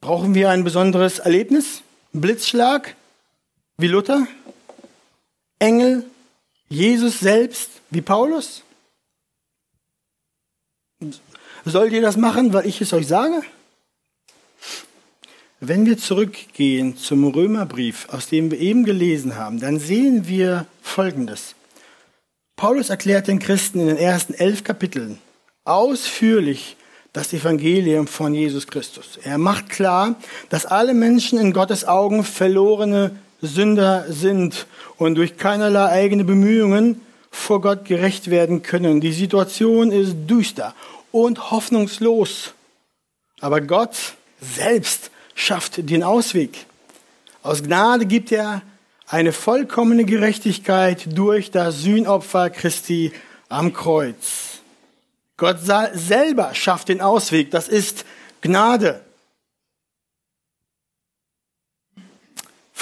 Brauchen 0.00 0.34
wir 0.34 0.50
ein 0.50 0.64
besonderes 0.64 1.18
Erlebnis? 1.20 1.82
Blitzschlag? 2.12 2.96
Wie 3.76 3.86
Luther? 3.86 4.26
Engel? 5.58 6.04
Jesus 6.68 7.20
selbst? 7.20 7.70
Wie 7.90 8.00
Paulus? 8.00 8.62
Sollt 11.64 11.92
ihr 11.92 12.02
das 12.02 12.16
machen, 12.16 12.52
weil 12.52 12.66
ich 12.66 12.80
es 12.80 12.92
euch 12.92 13.06
sage? 13.06 13.42
Wenn 15.62 15.84
wir 15.84 15.98
zurückgehen 15.98 16.96
zum 16.96 17.24
Römerbrief, 17.24 18.08
aus 18.08 18.28
dem 18.28 18.50
wir 18.50 18.58
eben 18.58 18.84
gelesen 18.84 19.36
haben, 19.36 19.60
dann 19.60 19.78
sehen 19.78 20.26
wir 20.26 20.66
Folgendes. 20.80 21.54
Paulus 22.56 22.88
erklärt 22.88 23.28
den 23.28 23.38
Christen 23.38 23.80
in 23.80 23.88
den 23.88 23.98
ersten 23.98 24.32
elf 24.32 24.64
Kapiteln 24.64 25.18
ausführlich 25.64 26.76
das 27.12 27.32
Evangelium 27.34 28.06
von 28.06 28.34
Jesus 28.34 28.66
Christus. 28.66 29.18
Er 29.22 29.36
macht 29.36 29.68
klar, 29.68 30.14
dass 30.48 30.64
alle 30.64 30.94
Menschen 30.94 31.38
in 31.38 31.52
Gottes 31.52 31.84
Augen 31.84 32.24
verlorene 32.24 33.16
Sünder 33.42 34.06
sind 34.08 34.66
und 34.96 35.16
durch 35.16 35.36
keinerlei 35.36 35.90
eigene 35.90 36.24
Bemühungen 36.24 37.02
vor 37.30 37.60
Gott 37.60 37.84
gerecht 37.84 38.30
werden 38.30 38.62
können. 38.62 39.00
Die 39.00 39.12
Situation 39.12 39.92
ist 39.92 40.14
düster 40.26 40.74
und 41.12 41.50
hoffnungslos. 41.50 42.54
Aber 43.40 43.60
Gott 43.60 44.14
selbst 44.40 45.10
schafft 45.40 45.90
den 45.90 46.02
Ausweg. 46.02 46.66
Aus 47.42 47.62
Gnade 47.62 48.06
gibt 48.06 48.30
er 48.30 48.62
eine 49.06 49.32
vollkommene 49.32 50.04
Gerechtigkeit 50.04 51.16
durch 51.16 51.50
das 51.50 51.80
Sühnopfer 51.80 52.50
Christi 52.50 53.12
am 53.48 53.72
Kreuz. 53.72 54.60
Gott 55.36 55.58
selber 55.60 56.54
schafft 56.54 56.90
den 56.90 57.00
Ausweg. 57.00 57.50
Das 57.50 57.68
ist 57.68 58.04
Gnade. 58.42 59.00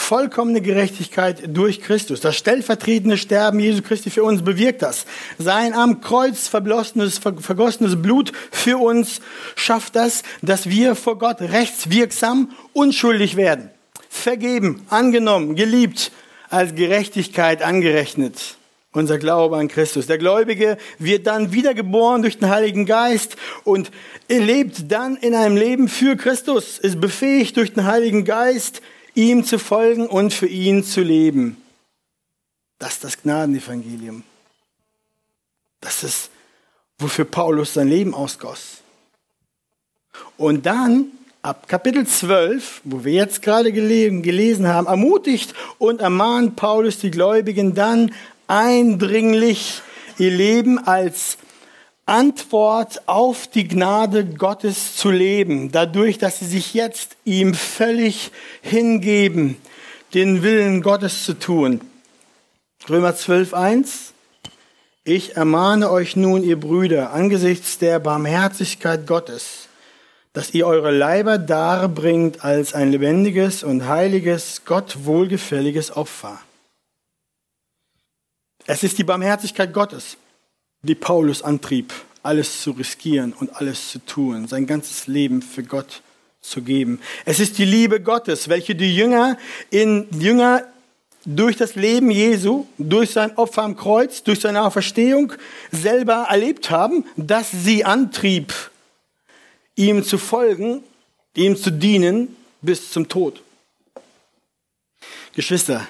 Vollkommene 0.08 0.62
Gerechtigkeit 0.62 1.54
durch 1.54 1.82
Christus. 1.82 2.22
Das 2.22 2.34
stellvertretende 2.34 3.18
Sterben 3.18 3.60
Jesu 3.60 3.82
Christi 3.82 4.08
für 4.08 4.24
uns 4.24 4.42
bewirkt 4.42 4.80
das. 4.80 5.04
Sein 5.36 5.74
am 5.74 6.00
Kreuz 6.00 6.48
vergossenes, 6.48 7.18
vergossenes 7.18 8.00
Blut 8.00 8.32
für 8.50 8.78
uns 8.78 9.20
schafft 9.54 9.96
das, 9.96 10.22
dass 10.40 10.70
wir 10.70 10.94
vor 10.94 11.18
Gott 11.18 11.42
rechtswirksam 11.42 12.52
unschuldig 12.72 13.36
werden. 13.36 13.68
Vergeben, 14.08 14.86
angenommen, 14.88 15.56
geliebt, 15.56 16.10
als 16.48 16.74
Gerechtigkeit 16.74 17.60
angerechnet. 17.60 18.56
Unser 18.92 19.18
Glaube 19.18 19.58
an 19.58 19.68
Christus. 19.68 20.06
Der 20.06 20.16
Gläubige 20.16 20.78
wird 20.98 21.26
dann 21.26 21.52
wiedergeboren 21.52 22.22
durch 22.22 22.38
den 22.38 22.48
Heiligen 22.48 22.86
Geist 22.86 23.36
und 23.62 23.90
lebt 24.26 24.90
dann 24.90 25.16
in 25.16 25.34
einem 25.34 25.58
Leben 25.58 25.86
für 25.86 26.16
Christus, 26.16 26.78
ist 26.78 26.98
befähigt 26.98 27.58
durch 27.58 27.74
den 27.74 27.84
Heiligen 27.84 28.24
Geist, 28.24 28.80
ihm 29.18 29.44
zu 29.44 29.58
folgen 29.58 30.06
und 30.06 30.32
für 30.32 30.46
ihn 30.46 30.84
zu 30.84 31.02
leben. 31.02 31.60
Das 32.78 32.92
ist 32.94 33.04
das 33.04 33.22
Gnadenevangelium. 33.22 34.22
Das 35.80 36.04
ist, 36.04 36.30
wofür 36.98 37.24
Paulus 37.24 37.74
sein 37.74 37.88
Leben 37.88 38.14
ausgoss. 38.14 38.78
Und 40.36 40.66
dann, 40.66 41.06
ab 41.42 41.68
Kapitel 41.68 42.06
12, 42.06 42.82
wo 42.84 43.04
wir 43.04 43.12
jetzt 43.12 43.42
gerade 43.42 43.72
gelesen 43.72 44.68
haben, 44.68 44.86
ermutigt 44.86 45.52
und 45.78 46.00
ermahnt 46.00 46.54
Paulus 46.54 46.98
die 47.00 47.10
Gläubigen 47.10 47.74
dann 47.74 48.14
eindringlich 48.46 49.82
ihr 50.18 50.30
Leben 50.30 50.78
als 50.78 51.38
Antwort 52.08 53.02
auf 53.06 53.46
die 53.48 53.68
Gnade 53.68 54.24
Gottes 54.24 54.96
zu 54.96 55.10
leben, 55.10 55.70
dadurch, 55.70 56.16
dass 56.16 56.38
sie 56.38 56.46
sich 56.46 56.72
jetzt 56.72 57.16
ihm 57.24 57.54
völlig 57.54 58.32
hingeben, 58.62 59.56
den 60.14 60.42
Willen 60.42 60.80
Gottes 60.80 61.24
zu 61.24 61.34
tun. 61.34 61.82
Römer 62.88 63.14
12, 63.14 63.52
1. 63.52 64.12
Ich 65.04 65.36
ermahne 65.36 65.90
euch 65.90 66.16
nun, 66.16 66.42
ihr 66.42 66.58
Brüder, 66.58 67.12
angesichts 67.12 67.76
der 67.78 67.98
Barmherzigkeit 67.98 69.06
Gottes, 69.06 69.68
dass 70.32 70.54
ihr 70.54 70.66
eure 70.66 70.90
Leiber 70.90 71.36
darbringt 71.36 72.42
als 72.42 72.74
ein 72.74 72.90
lebendiges 72.90 73.62
und 73.62 73.86
heiliges, 73.86 74.62
Gott 74.64 75.04
wohlgefälliges 75.04 75.94
Opfer. 75.94 76.40
Es 78.66 78.82
ist 78.82 78.98
die 78.98 79.04
Barmherzigkeit 79.04 79.72
Gottes 79.72 80.16
die 80.82 80.94
Paulus 80.94 81.42
antrieb, 81.42 81.92
alles 82.22 82.62
zu 82.62 82.72
riskieren 82.72 83.32
und 83.32 83.54
alles 83.56 83.90
zu 83.90 84.04
tun, 84.04 84.46
sein 84.46 84.66
ganzes 84.66 85.06
Leben 85.06 85.42
für 85.42 85.62
Gott 85.62 86.02
zu 86.40 86.62
geben. 86.62 87.00
Es 87.24 87.40
ist 87.40 87.58
die 87.58 87.64
Liebe 87.64 88.00
Gottes, 88.00 88.48
welche 88.48 88.74
die 88.74 88.94
Jünger 88.94 89.38
in 89.70 90.06
Jünger 90.18 90.64
durch 91.24 91.56
das 91.56 91.74
Leben 91.74 92.10
Jesu, 92.10 92.66
durch 92.78 93.10
sein 93.10 93.36
Opfer 93.36 93.62
am 93.62 93.76
Kreuz, 93.76 94.22
durch 94.22 94.40
seine 94.40 94.62
Auferstehung 94.62 95.32
selber 95.70 96.26
erlebt 96.30 96.70
haben, 96.70 97.04
dass 97.16 97.50
sie 97.50 97.84
antrieb, 97.84 98.54
ihm 99.74 100.04
zu 100.04 100.16
folgen, 100.16 100.82
ihm 101.34 101.56
zu 101.56 101.70
dienen 101.70 102.36
bis 102.62 102.90
zum 102.90 103.08
Tod. 103.08 103.42
Geschwister, 105.34 105.86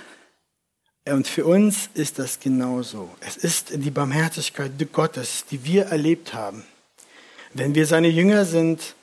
und 1.12 1.26
für 1.26 1.44
uns 1.44 1.90
ist 1.94 2.18
das 2.18 2.40
genauso. 2.40 3.08
Es 3.20 3.36
ist 3.36 3.72
die 3.74 3.90
Barmherzigkeit 3.90 4.72
Gottes, 4.92 5.44
die 5.50 5.64
wir 5.64 5.86
erlebt 5.86 6.34
haben. 6.34 6.64
Wenn 7.54 7.74
wir 7.74 7.86
seine 7.86 8.08
Jünger 8.08 8.44
sind, 8.44 8.94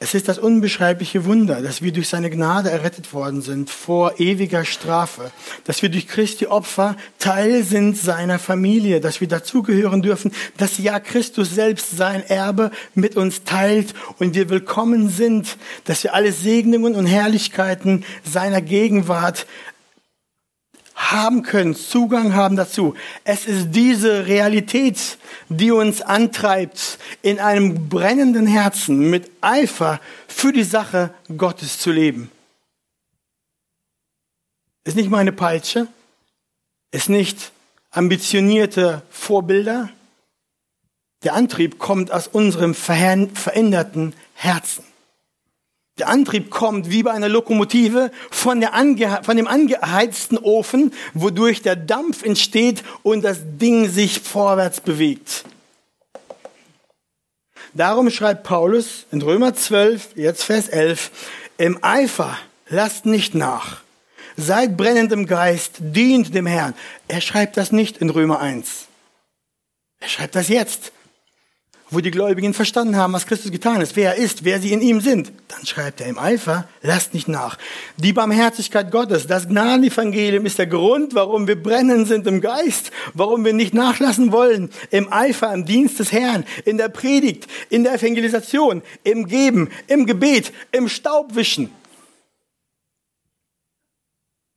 es 0.00 0.12
ist 0.12 0.26
das 0.26 0.38
unbeschreibliche 0.38 1.24
Wunder, 1.24 1.62
dass 1.62 1.80
wir 1.80 1.92
durch 1.92 2.08
seine 2.08 2.28
Gnade 2.28 2.68
errettet 2.68 3.12
worden 3.14 3.42
sind 3.42 3.70
vor 3.70 4.18
ewiger 4.18 4.64
Strafe, 4.64 5.30
dass 5.64 5.82
wir 5.82 5.88
durch 5.88 6.08
Christi 6.08 6.46
Opfer 6.46 6.96
Teil 7.20 7.62
sind 7.62 7.96
seiner 7.96 8.40
Familie, 8.40 9.00
dass 9.00 9.20
wir 9.20 9.28
dazugehören 9.28 10.02
dürfen, 10.02 10.32
dass 10.56 10.78
ja 10.78 10.98
Christus 10.98 11.54
selbst 11.54 11.96
sein 11.96 12.24
Erbe 12.24 12.72
mit 12.94 13.16
uns 13.16 13.44
teilt 13.44 13.94
und 14.18 14.34
wir 14.34 14.50
willkommen 14.50 15.08
sind, 15.08 15.56
dass 15.84 16.02
wir 16.02 16.12
alle 16.12 16.32
Segnungen 16.32 16.96
und 16.96 17.06
Herrlichkeiten 17.06 18.04
seiner 18.24 18.60
Gegenwart 18.60 19.46
haben 20.94 21.42
können, 21.42 21.74
Zugang 21.74 22.34
haben 22.34 22.56
dazu. 22.56 22.94
Es 23.24 23.46
ist 23.46 23.72
diese 23.72 24.26
Realität, 24.26 25.18
die 25.48 25.70
uns 25.70 26.00
antreibt, 26.00 26.98
in 27.22 27.40
einem 27.40 27.88
brennenden 27.88 28.46
Herzen 28.46 29.10
mit 29.10 29.30
Eifer 29.40 30.00
für 30.28 30.52
die 30.52 30.64
Sache 30.64 31.12
Gottes 31.36 31.78
zu 31.78 31.90
leben. 31.90 32.30
Ist 34.84 34.96
nicht 34.96 35.10
meine 35.10 35.32
Peitsche, 35.32 35.88
ist 36.90 37.08
nicht 37.08 37.52
ambitionierte 37.90 39.02
Vorbilder. 39.10 39.90
Der 41.22 41.34
Antrieb 41.34 41.78
kommt 41.78 42.12
aus 42.12 42.28
unserem 42.28 42.74
veränderten 42.74 44.14
Herzen. 44.34 44.84
Der 45.98 46.08
Antrieb 46.08 46.50
kommt 46.50 46.90
wie 46.90 47.04
bei 47.04 47.12
einer 47.12 47.28
Lokomotive 47.28 48.10
von, 48.30 48.64
von 49.22 49.36
dem 49.36 49.46
angeheizten 49.46 50.38
Ofen, 50.38 50.92
wodurch 51.12 51.62
der 51.62 51.76
Dampf 51.76 52.24
entsteht 52.24 52.82
und 53.04 53.22
das 53.22 53.38
Ding 53.42 53.88
sich 53.88 54.18
vorwärts 54.20 54.80
bewegt. 54.80 55.44
Darum 57.74 58.10
schreibt 58.10 58.42
Paulus 58.42 59.06
in 59.12 59.22
Römer 59.22 59.54
12, 59.54 60.16
jetzt 60.16 60.42
Vers 60.44 60.68
11, 60.68 61.10
im 61.58 61.78
Eifer 61.82 62.36
lasst 62.68 63.06
nicht 63.06 63.34
nach. 63.34 63.82
Seid 64.36 64.76
brennend 64.76 65.12
im 65.12 65.26
Geist, 65.26 65.76
dient 65.78 66.34
dem 66.34 66.46
Herrn. 66.46 66.74
Er 67.06 67.20
schreibt 67.20 67.56
das 67.56 67.70
nicht 67.70 67.98
in 67.98 68.10
Römer 68.10 68.40
1. 68.40 68.86
Er 70.00 70.08
schreibt 70.08 70.34
das 70.34 70.48
jetzt 70.48 70.92
wo 71.90 72.00
die 72.00 72.10
Gläubigen 72.10 72.54
verstanden 72.54 72.96
haben, 72.96 73.12
was 73.12 73.26
Christus 73.26 73.52
getan 73.52 73.80
ist, 73.80 73.94
wer 73.96 74.16
er 74.16 74.22
ist, 74.22 74.44
wer 74.44 74.60
sie 74.60 74.72
in 74.72 74.80
ihm 74.80 75.00
sind. 75.00 75.32
Dann 75.48 75.66
schreibt 75.66 76.00
er 76.00 76.06
im 76.06 76.18
Eifer, 76.18 76.66
lasst 76.82 77.14
nicht 77.14 77.28
nach. 77.28 77.58
Die 77.96 78.12
Barmherzigkeit 78.12 78.90
Gottes, 78.90 79.26
das 79.26 79.48
Gnadenevangelium 79.48 80.46
ist 80.46 80.58
der 80.58 80.66
Grund, 80.66 81.14
warum 81.14 81.46
wir 81.46 81.62
brennen 81.62 82.06
sind 82.06 82.26
im 82.26 82.40
Geist, 82.40 82.90
warum 83.12 83.44
wir 83.44 83.52
nicht 83.52 83.74
nachlassen 83.74 84.32
wollen, 84.32 84.70
im 84.90 85.12
Eifer, 85.12 85.52
im 85.52 85.66
Dienst 85.66 85.98
des 85.98 86.12
Herrn, 86.12 86.44
in 86.64 86.78
der 86.78 86.88
Predigt, 86.88 87.46
in 87.70 87.84
der 87.84 87.94
Evangelisation, 87.94 88.82
im 89.04 89.26
Geben, 89.26 89.70
im 89.86 90.06
Gebet, 90.06 90.52
im 90.72 90.88
Staubwischen. 90.88 91.70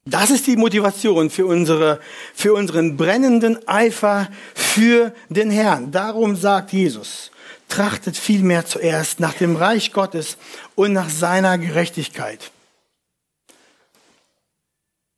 Das 0.10 0.30
ist 0.30 0.48
die 0.48 0.56
Motivation 0.56 1.30
für, 1.30 1.46
unsere, 1.46 2.00
für 2.34 2.54
unseren 2.54 2.96
brennenden 2.96 3.68
Eifer 3.68 4.30
für 4.56 5.14
den 5.28 5.52
Herrn. 5.52 5.92
Darum 5.92 6.38
sagt 6.38 6.72
Jesus, 6.72 7.30
trachtet 7.68 8.16
vielmehr 8.16 8.66
zuerst 8.66 9.20
nach 9.20 9.34
dem 9.34 9.58
Reich 9.58 9.92
Gottes 9.92 10.38
und 10.76 10.94
nach 10.94 11.10
seiner 11.10 11.58
Gerechtigkeit. 11.58 12.52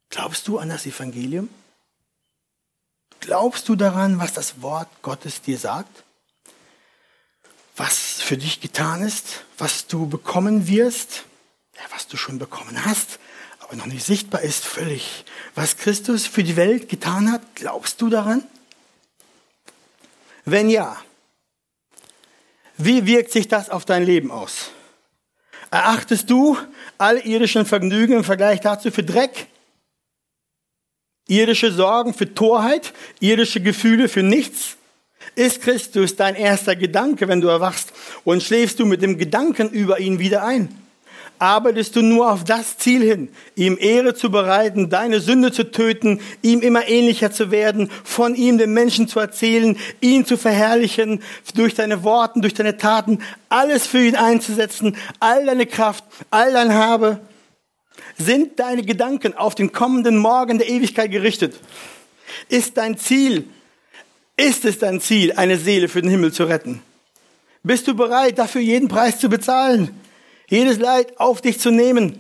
Glaubst 0.10 0.48
du 0.48 0.58
an 0.58 0.70
das 0.70 0.88
Evangelium? 0.88 1.50
Glaubst 3.20 3.70
du 3.70 3.76
daran, 3.76 4.18
was 4.18 4.34
das 4.34 4.64
Wort 4.64 4.90
Gottes 5.04 5.42
dir 5.42 5.60
sagt? 5.60 6.04
Was 7.76 8.22
für 8.22 8.38
dich 8.38 8.60
getan 8.60 9.04
ist? 9.04 9.46
Was 9.60 9.86
du 9.86 10.08
bekommen 10.08 10.68
wirst? 10.68 11.26
Ja, 11.76 11.84
was 11.94 12.08
du 12.08 12.18
schon 12.18 12.40
bekommen 12.40 12.84
hast? 12.86 13.20
Aber 13.70 13.78
noch 13.78 13.86
nicht 13.86 14.04
sichtbar 14.04 14.42
ist, 14.42 14.66
völlig. 14.66 15.24
Was 15.54 15.78
Christus 15.78 16.26
für 16.26 16.44
die 16.44 16.56
Welt 16.56 16.90
getan 16.90 17.32
hat, 17.32 17.44
glaubst 17.54 18.02
du 18.02 18.10
daran? 18.10 18.44
Wenn 20.44 20.72
ja, 20.72 20.98
wie 22.78 23.06
wirkt 23.06 23.32
sich 23.32 23.48
das 23.48 23.70
auf 23.70 23.86
dein 23.86 24.04
Leben 24.04 24.32
aus? 24.32 24.72
Erachtest 25.70 26.32
du 26.32 26.58
alle 26.98 27.20
irdischen 27.20 27.64
Vergnügen 27.64 28.14
im 28.14 28.24
Vergleich 28.24 28.60
dazu 28.60 28.90
für 28.90 29.04
Dreck? 29.04 29.46
Irdische 31.28 31.72
Sorgen 31.72 32.16
für 32.16 32.34
Torheit? 32.34 32.92
Irdische 33.20 33.62
Gefühle 33.62 34.10
für 34.10 34.24
nichts? 34.24 34.78
Ist 35.36 35.62
Christus 35.62 36.16
dein 36.16 36.34
erster 36.34 36.76
Gedanke, 36.76 37.28
wenn 37.28 37.40
du 37.40 37.50
erwachst? 37.50 37.94
Und 38.24 38.42
schläfst 38.42 38.80
du 38.80 38.88
mit 38.88 39.04
dem 39.04 39.20
Gedanken 39.20 39.70
über 39.70 40.00
ihn 40.00 40.18
wieder 40.18 40.44
ein? 40.44 40.89
Arbeitest 41.40 41.96
du 41.96 42.02
nur 42.02 42.32
auf 42.32 42.44
das 42.44 42.78
Ziel 42.78 43.02
hin, 43.02 43.30
ihm 43.56 43.78
Ehre 43.80 44.14
zu 44.14 44.30
bereiten, 44.30 44.90
deine 44.90 45.22
Sünde 45.22 45.52
zu 45.52 45.72
töten, 45.72 46.20
ihm 46.42 46.60
immer 46.60 46.88
ähnlicher 46.88 47.32
zu 47.32 47.50
werden, 47.50 47.90
von 48.04 48.36
ihm 48.36 48.58
den 48.58 48.74
Menschen 48.74 49.08
zu 49.08 49.20
erzählen, 49.20 49.78
ihn 50.02 50.26
zu 50.26 50.38
verherrlichen, 50.38 51.24
durch 51.56 51.74
deine 51.74 52.04
Worten, 52.04 52.42
durch 52.42 52.54
deine 52.54 52.78
Taten, 52.78 53.20
alles 53.48 53.88
für 53.88 54.06
ihn 54.06 54.16
einzusetzen, 54.16 54.98
all 55.20 55.46
deine 55.46 55.66
Kraft, 55.66 56.04
all 56.30 56.54
dein 56.54 56.74
Habe. 56.74 57.20
Sind 58.18 58.60
deine 58.60 58.84
Gedanken 58.84 59.34
auf 59.36 59.56
den 59.56 59.72
kommenden 59.72 60.18
Morgen 60.18 60.58
der 60.58 60.70
Ewigkeit 60.70 61.10
gerichtet? 61.10 61.56
Ist 62.50 62.78
dein 62.78 62.98
Ziel, 62.98 63.46
ist 64.36 64.66
es 64.66 64.78
dein 64.78 65.00
Ziel, 65.00 65.34
eine 65.34 65.58
Seele 65.58 65.88
für 65.88 66.02
den 66.02 66.12
Himmel 66.12 66.34
zu 66.34 66.44
retten? 66.44 66.82
Bist 67.64 67.88
du 67.88 67.94
bereit, 67.94 68.38
dafür 68.38 68.62
jeden 68.62 68.88
Preis 68.88 69.20
zu 69.20 69.30
bezahlen? 69.30 70.00
Jedes 70.50 70.78
Leid 70.80 71.20
auf 71.20 71.42
dich 71.42 71.60
zu 71.60 71.72
nehmen. 71.72 72.16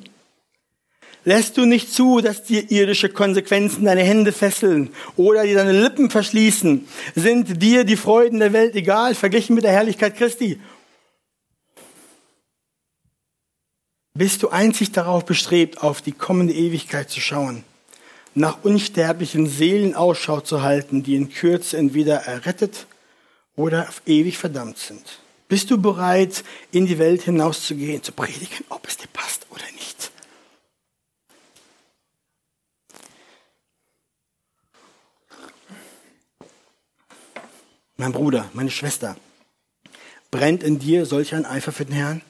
Lässt 1.25 1.57
du 1.57 1.65
nicht 1.65 1.93
zu, 1.93 2.21
dass 2.21 2.43
dir 2.43 2.71
irdische 2.71 3.09
Konsequenzen 3.09 3.85
deine 3.85 4.03
Hände 4.03 4.31
fesseln 4.31 4.89
oder 5.17 5.43
dir 5.43 5.55
deine 5.55 5.79
Lippen 5.79 6.09
verschließen? 6.09 6.87
Sind 7.13 7.61
dir 7.61 7.83
die 7.83 7.97
Freuden 7.97 8.39
der 8.39 8.53
Welt 8.53 8.75
egal, 8.75 9.15
verglichen 9.15 9.55
mit 9.55 9.65
der 9.65 9.71
Herrlichkeit 9.71 10.15
Christi? 10.15 10.59
Bist 14.13 14.43
du 14.43 14.49
einzig 14.49 14.91
darauf 14.91 15.25
bestrebt, 15.25 15.83
auf 15.83 16.01
die 16.01 16.13
kommende 16.13 16.53
Ewigkeit 16.53 17.09
zu 17.09 17.21
schauen, 17.21 17.63
nach 18.33 18.63
unsterblichen 18.63 19.47
Seelen 19.47 19.95
Ausschau 19.95 20.41
zu 20.41 20.61
halten, 20.61 21.03
die 21.03 21.15
in 21.15 21.29
Kürze 21.29 21.77
entweder 21.77 22.21
errettet 22.21 22.87
oder 23.55 23.87
ewig 24.05 24.37
verdammt 24.37 24.77
sind? 24.77 25.19
Bist 25.49 25.71
du 25.71 25.81
bereit, 25.81 26.43
in 26.71 26.85
die 26.85 26.99
Welt 26.99 27.23
hinauszugehen, 27.23 28.03
zu 28.03 28.11
predigen, 28.11 28.63
ob 28.69 28.87
es 28.87 28.97
dir 28.97 29.07
passt 29.11 29.47
oder 29.49 29.63
nicht? 29.73 30.11
Mein 37.97 38.11
Bruder, 38.11 38.47
meine 38.53 38.69
Schwester, 38.69 39.17
brennt 40.29 40.61
in 40.61 40.77
dir 40.77 41.07
solch 41.07 41.33
ein 41.33 41.47
Eifer 41.47 41.71
für 41.71 41.85
den 41.85 41.95
Herrn? 41.95 42.21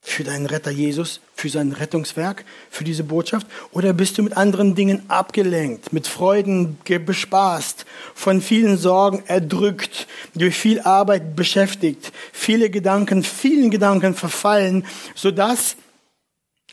Für 0.00 0.24
deinen 0.24 0.46
Retter 0.46 0.70
Jesus, 0.70 1.20
für 1.34 1.48
sein 1.48 1.72
Rettungswerk, 1.72 2.44
für 2.70 2.84
diese 2.84 3.04
Botschaft? 3.04 3.46
Oder 3.72 3.92
bist 3.92 4.16
du 4.18 4.22
mit 4.22 4.36
anderen 4.36 4.74
Dingen 4.74 5.02
abgelenkt, 5.08 5.92
mit 5.92 6.06
Freuden 6.06 6.78
bespaßt, 6.84 7.84
von 8.14 8.40
vielen 8.40 8.78
Sorgen 8.78 9.22
erdrückt, 9.26 10.06
durch 10.34 10.56
viel 10.56 10.80
Arbeit 10.80 11.36
beschäftigt, 11.36 12.12
viele 12.32 12.70
Gedanken, 12.70 13.22
vielen 13.22 13.70
Gedanken 13.70 14.14
verfallen, 14.14 14.86
sodass 15.14 15.76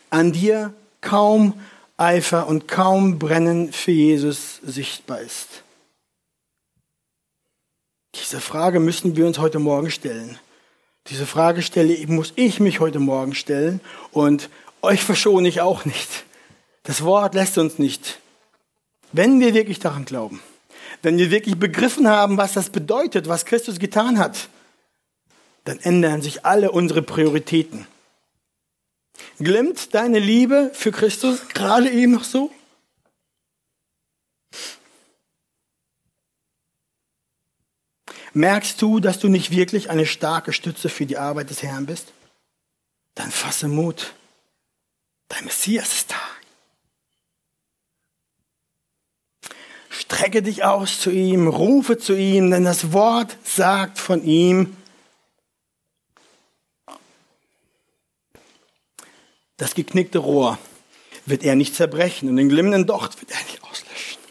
an 0.10 0.32
dir 0.32 0.74
kaum 1.02 1.54
Eifer 1.98 2.48
und 2.48 2.68
kaum 2.68 3.20
Brennen 3.20 3.72
für 3.72 3.92
Jesus 3.92 4.60
sichtbar 4.64 5.22
ist? 5.22 5.64
Diese 8.16 8.40
Frage 8.40 8.80
müssen 8.80 9.16
wir 9.18 9.28
uns 9.28 9.40
heute 9.40 9.60
Morgen 9.60 9.92
stellen. 9.92 10.40
Diese 11.08 11.28
Frage 11.28 11.62
stelle, 11.62 11.96
muss 12.08 12.34
ich 12.36 12.60
mich 12.60 12.80
heute 12.80 13.00
Morgen 13.00 13.36
stellen 13.36 13.80
und 14.12 14.50
euch 14.82 15.04
verschone 15.04 15.48
ich 15.48 15.62
auch 15.62 15.86
nicht. 15.86 16.26
Das 16.84 17.04
Wort 17.04 17.36
lässt 17.36 17.58
uns 17.60 17.78
nicht. 17.78 18.20
Wenn 19.12 19.40
wir 19.40 19.54
wirklich 19.54 19.80
daran 19.80 20.06
glauben, 20.06 20.42
wenn 21.04 21.18
wir 21.18 21.30
wirklich 21.30 21.58
begriffen 21.58 22.08
haben, 22.08 22.38
was 22.38 22.54
das 22.54 22.72
bedeutet, 22.72 23.28
was 23.28 23.46
Christus 23.46 23.78
getan 23.78 24.18
hat, 24.18 24.50
dann 25.64 25.80
ändern 25.80 26.22
sich 26.24 26.44
alle 26.44 26.72
unsere 26.72 27.04
Prioritäten. 27.04 27.86
Glimmt 29.38 29.94
deine 29.94 30.20
Liebe 30.20 30.72
für 30.74 30.92
Christus 30.92 31.48
gerade 31.50 31.90
eben 31.90 32.14
noch 32.14 32.24
so? 32.24 32.52
Merkst 38.36 38.82
du, 38.82 39.00
dass 39.00 39.18
du 39.20 39.30
nicht 39.30 39.52
wirklich 39.52 39.90
eine 39.90 40.06
starke 40.06 40.52
Stütze 40.52 40.90
für 40.90 41.06
die 41.06 41.18
Arbeit 41.18 41.50
des 41.52 41.64
Herrn 41.64 41.86
bist? 41.86 42.12
Dann 43.16 43.32
fasse 43.32 43.70
Mut. 43.70 44.14
Dein 45.30 45.46
Messias 45.46 45.94
ist 45.94 46.12
da. 46.12 46.20
Strecke 49.90 50.42
dich 50.42 50.66
aus 50.66 51.00
zu 51.00 51.12
ihm, 51.12 51.48
rufe 51.48 51.98
zu 51.98 52.14
ihm, 52.14 52.52
denn 52.52 52.66
das 52.66 52.92
Wort 52.92 53.38
sagt 53.46 54.00
von 54.00 54.22
ihm, 54.26 54.76
das 59.56 59.76
geknickte 59.76 60.18
Rohr 60.18 60.60
wird 61.26 61.46
er 61.46 61.56
nicht 61.56 61.74
zerbrechen 61.74 62.28
und 62.28 62.36
den 62.36 62.50
glimmenden 62.50 62.86
Docht 62.86 63.22
wird 63.22 63.32
er 63.32 63.42
nicht 63.44 63.64
auslöschen. 63.64 64.22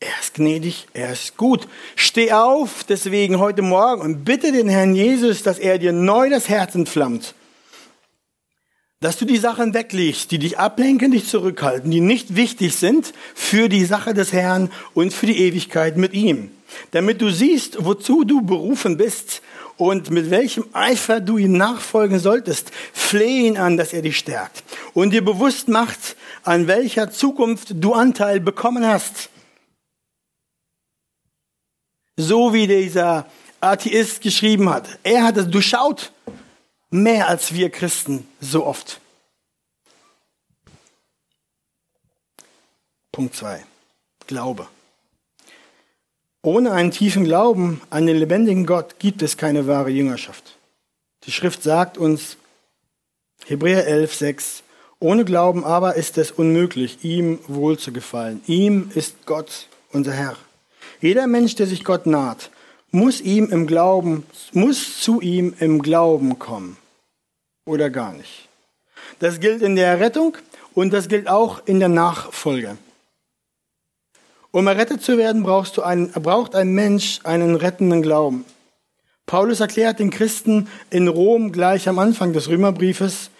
Er 0.00 0.20
ist 0.20 0.27
gnädig, 0.38 0.86
er 0.94 1.12
ist 1.12 1.36
gut. 1.36 1.68
Steh 1.94 2.32
auf 2.32 2.84
deswegen 2.84 3.38
heute 3.38 3.62
Morgen 3.62 4.02
und 4.02 4.24
bitte 4.24 4.50
den 4.50 4.68
Herrn 4.68 4.94
Jesus, 4.94 5.42
dass 5.42 5.58
er 5.58 5.78
dir 5.78 5.92
neu 5.92 6.30
das 6.30 6.48
Herz 6.48 6.74
entflammt 6.74 7.34
dass 9.00 9.16
du 9.16 9.24
die 9.24 9.36
Sachen 9.36 9.74
weglegst, 9.74 10.30
die 10.32 10.40
dich 10.40 10.58
ablenken, 10.58 11.12
dich 11.12 11.28
zurückhalten, 11.28 11.90
die 11.90 12.00
nicht 12.00 12.34
wichtig 12.34 12.74
sind 12.74 13.12
für 13.34 13.68
die 13.68 13.84
Sache 13.84 14.12
des 14.12 14.32
Herrn 14.32 14.72
und 14.92 15.12
für 15.12 15.26
die 15.26 15.38
Ewigkeit 15.38 15.96
mit 15.96 16.14
ihm. 16.14 16.50
Damit 16.90 17.22
du 17.22 17.30
siehst, 17.30 17.84
wozu 17.84 18.24
du 18.24 18.42
berufen 18.42 18.96
bist 18.96 19.40
und 19.76 20.10
mit 20.10 20.30
welchem 20.30 20.64
Eifer 20.72 21.20
du 21.20 21.38
ihm 21.38 21.52
nachfolgen 21.52 22.18
solltest, 22.18 22.72
flehe 22.92 23.46
ihn 23.46 23.56
an, 23.56 23.76
dass 23.76 23.92
er 23.92 24.02
dich 24.02 24.18
stärkt 24.18 24.64
und 24.94 25.10
dir 25.10 25.24
bewusst 25.24 25.68
macht, 25.68 26.16
an 26.42 26.66
welcher 26.66 27.10
Zukunft 27.10 27.68
du 27.76 27.92
Anteil 27.92 28.40
bekommen 28.40 28.84
hast. 28.84 29.30
So 32.18 32.52
wie 32.52 32.66
dieser 32.66 33.26
Atheist 33.60 34.20
geschrieben 34.20 34.68
hat. 34.68 34.98
Er 35.02 35.22
hat 35.22 35.38
es 35.38 35.48
durchschaut 35.48 36.12
Mehr 36.90 37.28
als 37.28 37.52
wir 37.52 37.68
Christen 37.70 38.26
so 38.40 38.64
oft. 38.64 39.00
Punkt 43.12 43.34
2. 43.34 43.62
Glaube. 44.26 44.68
Ohne 46.42 46.72
einen 46.72 46.90
tiefen 46.90 47.24
Glauben 47.24 47.82
an 47.90 48.06
den 48.06 48.16
lebendigen 48.16 48.64
Gott 48.64 48.98
gibt 48.98 49.22
es 49.22 49.36
keine 49.36 49.66
wahre 49.66 49.90
Jüngerschaft. 49.90 50.56
Die 51.24 51.32
Schrift 51.32 51.62
sagt 51.62 51.98
uns, 51.98 52.38
Hebräer 53.44 53.86
11, 53.86 54.14
6, 54.14 54.62
ohne 54.98 55.24
Glauben 55.24 55.64
aber 55.64 55.96
ist 55.96 56.16
es 56.16 56.30
unmöglich, 56.30 57.04
ihm 57.04 57.38
wohl 57.48 57.78
zu 57.78 57.92
gefallen. 57.92 58.42
Ihm 58.46 58.90
ist 58.94 59.26
Gott 59.26 59.66
unser 59.92 60.12
Herr. 60.12 60.36
Jeder 61.00 61.26
Mensch, 61.26 61.54
der 61.54 61.66
sich 61.66 61.84
Gott 61.84 62.06
naht, 62.06 62.50
muss 62.90 63.20
ihm 63.20 63.50
im 63.50 63.66
Glauben, 63.66 64.24
muss 64.52 65.00
zu 65.00 65.20
ihm 65.20 65.54
im 65.60 65.82
Glauben 65.82 66.38
kommen. 66.38 66.76
Oder 67.64 67.90
gar 67.90 68.12
nicht. 68.14 68.48
Das 69.18 69.40
gilt 69.40 69.62
in 69.62 69.76
der 69.76 70.00
Rettung 70.00 70.36
und 70.74 70.92
das 70.92 71.08
gilt 71.08 71.28
auch 71.28 71.62
in 71.66 71.80
der 71.80 71.88
Nachfolge. 71.88 72.76
Um 74.50 74.66
errettet 74.66 75.02
zu 75.02 75.18
werden, 75.18 75.42
brauchst 75.42 75.76
du 75.76 75.82
einen, 75.82 76.10
braucht 76.12 76.54
ein 76.54 76.72
Mensch 76.72 77.20
einen 77.24 77.54
rettenden 77.54 78.00
Glauben. 78.00 78.44
Paulus 79.26 79.60
erklärt 79.60 79.98
den 79.98 80.10
Christen 80.10 80.68
in 80.88 81.06
Rom 81.06 81.52
gleich 81.52 81.88
am 81.88 81.98
Anfang 81.98 82.32
des 82.32 82.48
Römerbriefes, 82.48 83.30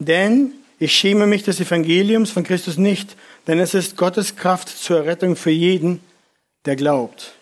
denn 0.00 0.52
ich 0.80 0.92
schäme 0.92 1.26
mich 1.26 1.44
des 1.44 1.60
Evangeliums 1.60 2.30
von 2.30 2.42
Christus 2.42 2.76
nicht, 2.76 3.16
denn 3.46 3.60
es 3.60 3.74
ist 3.74 3.96
Gottes 3.96 4.34
Kraft 4.34 4.68
zur 4.68 4.98
Errettung 4.98 5.36
für 5.36 5.50
jeden, 5.50 6.00
der 6.64 6.76
glaubt. 6.76 7.34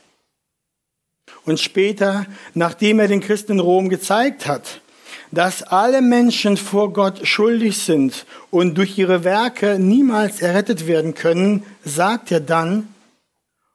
Und 1.44 1.61
später, 1.61 2.26
nachdem 2.55 2.98
er 2.98 3.09
den 3.09 3.20
Christen 3.20 3.52
in 3.52 3.61
Rom 3.61 3.88
gezeigt 3.88 4.46
hat, 4.46 4.81
dass 5.31 5.62
alle 5.62 6.02
Menschen 6.02 6.57
vor 6.57 6.92
Gott 6.92 7.26
schuldig 7.26 7.79
sind 7.79 8.26
und 8.50 8.76
durch 8.79 8.96
ihre 8.98 9.24
Werke 9.24 9.79
niemals 9.79 10.40
errettet 10.40 10.87
werden 10.87 11.14
können, 11.14 11.64
sagt 11.85 12.31
er 12.31 12.40
dann, 12.40 12.88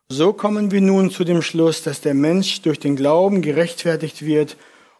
so 0.10 0.34
kommen 0.34 0.72
wir 0.72 0.82
nun 0.82 1.10
zu 1.10 1.24
dem 1.24 1.42
Schluss, 1.42 1.84
dass 1.84 2.02
der 2.02 2.14
Mensch 2.14 2.62
durch 2.62 2.80
den 2.80 2.98
Glauben 2.98 3.42
gerechtfertigt 3.42 4.26
wird, 4.26 4.58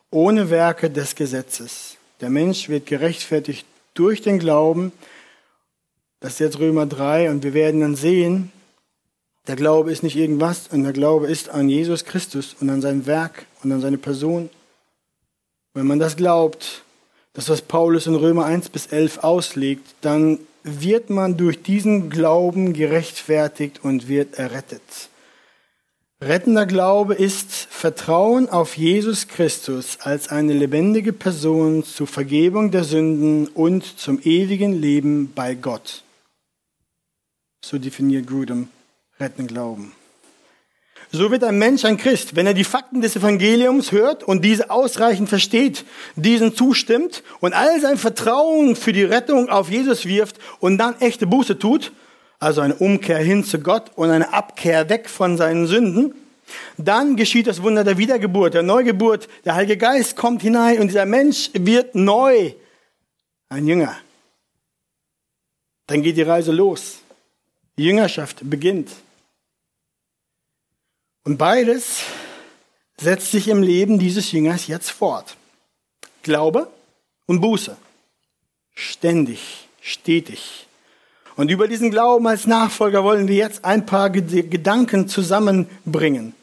ohne 0.10 0.50
Werke 0.50 0.90
des 0.90 1.16
Gesetzes. 1.16 1.98
Der 2.22 2.30
Mensch 2.30 2.70
wird 2.70 2.86
gerechtfertigt 2.86 3.66
durch 3.94 4.22
den 4.22 4.40
Glauben. 4.40 4.94
Das 6.22 6.34
ist 6.34 6.40
jetzt 6.40 6.60
Römer 6.60 6.86
3 6.86 7.30
und 7.30 7.44
wir 7.44 7.54
werden 7.54 7.82
dann 7.82 7.96
sehen, 7.96 8.52
der 9.48 9.56
Glaube 9.56 9.92
ist 9.92 10.04
nicht 10.04 10.16
irgendwas, 10.16 10.68
und 10.72 10.84
der 10.84 10.94
Glaube 10.94 11.28
ist 11.28 11.50
an 11.50 11.68
Jesus 11.68 12.06
Christus 12.06 12.56
und 12.60 12.70
an 12.70 12.82
sein 12.82 13.06
Werk 13.08 13.46
und 13.64 13.72
an 13.72 13.82
seine 13.82 13.98
Person. 13.98 14.50
Wenn 15.74 15.88
man 15.88 16.00
das 16.00 16.16
glaubt, 16.16 16.84
das 17.34 17.50
was 17.50 17.62
Paulus 17.62 18.08
in 18.08 18.16
Römer 18.16 18.46
1 18.46 18.70
bis 18.70 18.88
11 18.88 19.20
auslegt, 19.20 19.96
dann 20.02 20.40
wird 20.64 21.10
man 21.10 21.38
durch 21.38 21.64
diesen 21.64 22.10
Glauben 22.10 22.74
gerechtfertigt 22.74 23.80
und 23.84 24.08
wird 24.08 24.36
errettet. 24.38 25.10
Rettender 26.22 26.68
Glaube 26.68 27.16
ist 27.16 27.52
Vertrauen 27.52 28.48
auf 28.48 28.78
Jesus 28.78 29.28
Christus 29.28 29.98
als 30.02 30.28
eine 30.28 30.54
lebendige 30.54 31.14
Person 31.14 31.84
zur 31.84 32.06
Vergebung 32.06 32.70
der 32.70 32.84
Sünden 32.84 33.48
und 33.48 33.84
zum 33.98 34.20
ewigen 34.22 34.80
Leben 34.80 35.32
bei 35.34 35.56
Gott. 35.56 36.04
So 37.66 37.80
definiert 37.80 38.28
Grudem 38.28 38.68
rettenden 39.22 39.48
Glauben. 39.48 39.94
So 41.14 41.30
wird 41.30 41.44
ein 41.44 41.58
Mensch 41.58 41.84
ein 41.84 41.98
Christ, 41.98 42.36
wenn 42.36 42.48
er 42.48 42.54
die 42.54 42.64
Fakten 42.64 43.02
des 43.02 43.18
Evangeliums 43.18 43.92
hört 43.92 44.24
und 44.24 44.46
diese 44.46 44.70
ausreichend 44.70 45.28
versteht, 45.28 45.84
diesen 46.16 46.56
zustimmt 46.56 47.22
und 47.42 47.54
all 47.54 47.82
sein 47.82 47.98
Vertrauen 47.98 48.78
für 48.78 48.94
die 48.94 49.04
Rettung 49.04 49.50
auf 49.50 49.70
Jesus 49.70 50.06
wirft 50.06 50.38
und 50.60 50.78
dann 50.78 51.00
echte 51.02 51.28
Buße 51.28 51.60
tut, 51.60 51.92
also 52.40 52.62
eine 52.62 52.76
Umkehr 52.76 53.18
hin 53.18 53.44
zu 53.44 53.60
Gott 53.60 53.92
und 53.96 54.10
eine 54.10 54.34
Abkehr 54.34 54.88
weg 54.90 55.10
von 55.10 55.36
seinen 55.36 55.68
Sünden, 55.68 56.16
dann 56.78 57.16
geschieht 57.16 57.48
das 57.48 57.62
Wunder 57.62 57.84
der 57.84 57.98
Wiedergeburt, 57.98 58.54
der 58.54 58.64
Neugeburt. 58.64 59.28
Der 59.46 59.56
Heilige 59.56 59.78
Geist 59.78 60.16
kommt 60.16 60.42
hinein 60.42 60.80
und 60.80 60.88
dieser 60.88 61.06
Mensch 61.06 61.50
wird 61.54 61.96
neu. 61.96 62.54
Ein 63.50 63.68
Jünger. 63.68 63.98
Dann 65.88 66.02
geht 66.02 66.18
die 66.18 66.22
Reise 66.22 66.52
los. 66.52 67.00
Die 67.78 67.84
Jüngerschaft 67.84 68.40
beginnt. 68.44 68.90
Und 71.24 71.38
beides 71.38 72.02
setzt 72.98 73.32
sich 73.32 73.48
im 73.48 73.62
Leben 73.62 74.00
dieses 74.00 74.32
Jüngers 74.32 74.68
jetzt 74.68 74.90
fort. 74.90 75.36
Glaube 76.24 76.68
und 77.28 77.42
Buße. 77.42 77.78
Ständig, 78.74 79.68
stetig. 79.82 80.68
Und 81.36 81.50
über 81.50 81.68
diesen 81.68 81.92
Glauben 81.92 82.28
als 82.28 82.48
Nachfolger 82.48 83.04
wollen 83.04 83.28
wir 83.28 83.36
jetzt 83.36 83.66
ein 83.66 83.86
paar 83.86 84.10
Gedanken 84.10 85.08
zusammenbringen. 85.08 86.34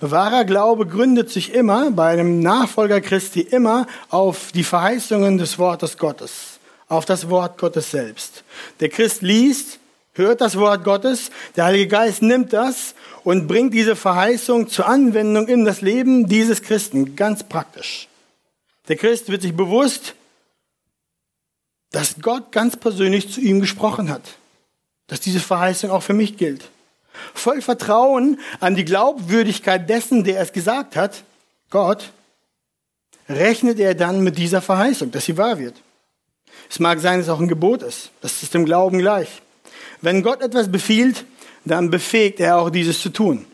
Wahrer 0.00 0.44
Glaube 0.44 0.86
gründet 0.86 1.30
sich 1.30 1.54
immer 1.54 1.90
bei 1.90 2.10
einem 2.10 2.40
Nachfolger 2.40 3.00
Christi 3.00 3.40
immer 3.40 3.86
auf 4.10 4.52
die 4.52 4.64
Verheißungen 4.64 5.38
des 5.38 5.58
Wortes 5.58 5.96
Gottes, 5.96 6.58
auf 6.88 7.04
das 7.04 7.30
Wort 7.30 7.58
Gottes 7.58 7.90
selbst. 7.90 8.44
Der 8.80 8.88
Christ 8.88 9.22
liest, 9.22 9.78
hört 10.12 10.40
das 10.40 10.56
Wort 10.58 10.84
Gottes, 10.84 11.30
der 11.56 11.64
Heilige 11.64 11.88
Geist 11.88 12.22
nimmt 12.22 12.52
das 12.52 12.94
und 13.26 13.48
bringt 13.48 13.74
diese 13.74 13.96
Verheißung 13.96 14.68
zur 14.68 14.86
Anwendung 14.86 15.48
in 15.48 15.64
das 15.64 15.80
Leben 15.80 16.28
dieses 16.28 16.62
Christen, 16.62 17.16
ganz 17.16 17.42
praktisch. 17.42 18.06
Der 18.86 18.94
Christ 18.94 19.30
wird 19.30 19.42
sich 19.42 19.52
bewusst, 19.52 20.14
dass 21.90 22.20
Gott 22.22 22.52
ganz 22.52 22.76
persönlich 22.76 23.32
zu 23.32 23.40
ihm 23.40 23.60
gesprochen 23.60 24.10
hat, 24.10 24.22
dass 25.08 25.18
diese 25.18 25.40
Verheißung 25.40 25.90
auch 25.90 26.04
für 26.04 26.14
mich 26.14 26.36
gilt. 26.36 26.70
Voll 27.34 27.62
Vertrauen 27.62 28.38
an 28.60 28.76
die 28.76 28.84
Glaubwürdigkeit 28.84 29.90
dessen, 29.90 30.22
der 30.22 30.40
es 30.40 30.52
gesagt 30.52 30.94
hat, 30.94 31.24
Gott, 31.70 32.12
rechnet 33.28 33.80
er 33.80 33.96
dann 33.96 34.22
mit 34.22 34.38
dieser 34.38 34.62
Verheißung, 34.62 35.10
dass 35.10 35.24
sie 35.24 35.36
wahr 35.36 35.58
wird. 35.58 35.74
Es 36.70 36.78
mag 36.78 37.00
sein, 37.00 37.18
dass 37.18 37.26
es 37.26 37.32
auch 37.32 37.40
ein 37.40 37.48
Gebot 37.48 37.82
ist. 37.82 38.10
Das 38.20 38.44
ist 38.44 38.54
dem 38.54 38.66
Glauben 38.66 38.98
gleich. 38.98 39.42
Wenn 40.00 40.22
Gott 40.22 40.42
etwas 40.42 40.70
befiehlt, 40.70 41.24
dann 41.66 41.90
befähigt 41.90 42.40
er 42.40 42.58
auch 42.58 42.70
dieses 42.70 43.00
zu 43.00 43.10
tun. 43.10 43.44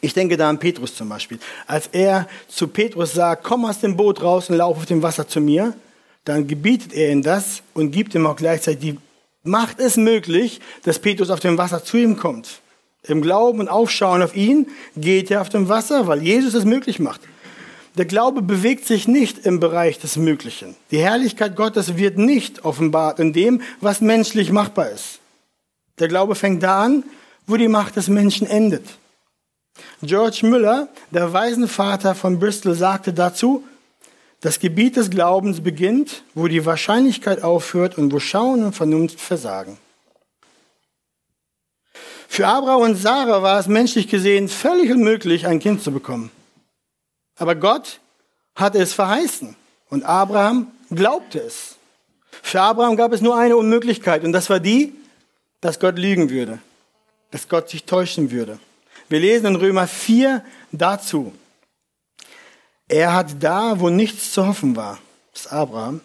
Ich 0.00 0.14
denke 0.14 0.36
da 0.36 0.48
an 0.48 0.58
Petrus 0.58 0.94
zum 0.94 1.08
Beispiel. 1.08 1.38
Als 1.66 1.88
er 1.92 2.28
zu 2.48 2.68
Petrus 2.68 3.12
sagt, 3.12 3.44
komm 3.44 3.64
aus 3.64 3.80
dem 3.80 3.96
Boot 3.96 4.22
raus 4.22 4.50
und 4.50 4.56
lauf 4.56 4.76
auf 4.76 4.86
dem 4.86 5.02
Wasser 5.02 5.26
zu 5.28 5.40
mir, 5.40 5.74
dann 6.24 6.46
gebietet 6.46 6.92
er 6.94 7.10
ihm 7.10 7.22
das 7.22 7.62
und 7.74 7.90
gibt 7.90 8.14
ihm 8.14 8.26
auch 8.26 8.36
gleichzeitig 8.36 8.80
die 8.80 8.98
Macht 9.46 9.78
es 9.78 9.98
möglich, 9.98 10.60
dass 10.84 10.98
Petrus 10.98 11.28
auf 11.28 11.40
dem 11.40 11.58
Wasser 11.58 11.84
zu 11.84 11.98
ihm 11.98 12.16
kommt. 12.16 12.62
Im 13.02 13.20
Glauben 13.20 13.60
und 13.60 13.68
Aufschauen 13.68 14.22
auf 14.22 14.34
ihn 14.34 14.68
geht 14.96 15.30
er 15.30 15.42
auf 15.42 15.50
dem 15.50 15.68
Wasser, 15.68 16.06
weil 16.06 16.22
Jesus 16.22 16.54
es 16.54 16.64
möglich 16.64 16.98
macht. 16.98 17.20
Der 17.98 18.06
Glaube 18.06 18.40
bewegt 18.40 18.86
sich 18.86 19.06
nicht 19.06 19.44
im 19.44 19.60
Bereich 19.60 19.98
des 19.98 20.16
Möglichen. 20.16 20.74
Die 20.90 20.98
Herrlichkeit 20.98 21.56
Gottes 21.56 21.98
wird 21.98 22.16
nicht 22.16 22.64
offenbart 22.64 23.20
in 23.20 23.34
dem, 23.34 23.60
was 23.82 24.00
menschlich 24.00 24.50
machbar 24.50 24.88
ist. 24.88 25.20
Der 25.98 26.08
Glaube 26.08 26.34
fängt 26.34 26.62
da 26.62 26.82
an, 26.82 27.04
wo 27.46 27.56
die 27.56 27.68
Macht 27.68 27.96
des 27.96 28.08
Menschen 28.08 28.46
endet. 28.46 28.86
George 30.02 30.40
Müller, 30.46 30.88
der 31.10 31.32
Waisenvater 31.32 32.14
von 32.14 32.38
Bristol, 32.38 32.74
sagte 32.74 33.12
dazu, 33.12 33.64
das 34.40 34.60
Gebiet 34.60 34.96
des 34.96 35.10
Glaubens 35.10 35.62
beginnt, 35.62 36.22
wo 36.34 36.48
die 36.48 36.66
Wahrscheinlichkeit 36.66 37.42
aufhört 37.42 37.96
und 37.96 38.12
wo 38.12 38.18
Schauen 38.18 38.62
und 38.62 38.74
Vernunft 38.74 39.18
versagen. 39.18 39.78
Für 42.28 42.46
Abraham 42.48 42.82
und 42.82 42.96
Sarah 42.96 43.42
war 43.42 43.58
es 43.58 43.68
menschlich 43.68 44.08
gesehen 44.08 44.48
völlig 44.48 44.90
unmöglich, 44.90 45.46
ein 45.46 45.60
Kind 45.60 45.82
zu 45.82 45.92
bekommen. 45.92 46.30
Aber 47.36 47.54
Gott 47.54 48.00
hatte 48.54 48.78
es 48.78 48.92
verheißen 48.92 49.56
und 49.88 50.04
Abraham 50.04 50.68
glaubte 50.90 51.38
es. 51.40 51.76
Für 52.42 52.60
Abraham 52.60 52.96
gab 52.96 53.12
es 53.12 53.20
nur 53.20 53.36
eine 53.36 53.56
Unmöglichkeit 53.56 54.24
und 54.24 54.32
das 54.32 54.50
war 54.50 54.60
die, 54.60 54.94
dass 55.60 55.80
Gott 55.80 55.98
lügen 55.98 56.28
würde, 56.28 56.58
dass 57.34 57.48
Gott 57.48 57.68
sich 57.68 57.82
täuschen 57.82 58.30
würde. 58.30 58.60
Wir 59.08 59.18
lesen 59.18 59.46
in 59.46 59.56
Römer 59.56 59.88
4 59.88 60.44
dazu. 60.70 61.32
Er 62.86 63.12
hat 63.12 63.42
da, 63.42 63.80
wo 63.80 63.90
nichts 63.90 64.30
zu 64.32 64.46
hoffen 64.46 64.76
war, 64.76 65.00
das 65.32 65.48
Abraham, 65.48 66.00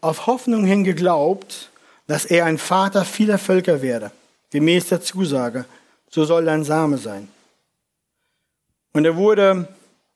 auf 0.00 0.26
Hoffnung 0.26 0.64
hin 0.64 0.82
geglaubt, 0.82 1.70
dass 2.08 2.24
er 2.24 2.46
ein 2.46 2.58
Vater 2.58 3.04
vieler 3.04 3.38
Völker 3.38 3.80
werde, 3.80 4.10
gemäß 4.50 4.88
der 4.88 5.00
Zusage, 5.00 5.66
so 6.10 6.24
soll 6.24 6.46
dein 6.46 6.64
Same 6.64 6.98
sein. 6.98 7.28
Und 8.92 9.04
er 9.04 9.14
wurde 9.14 9.68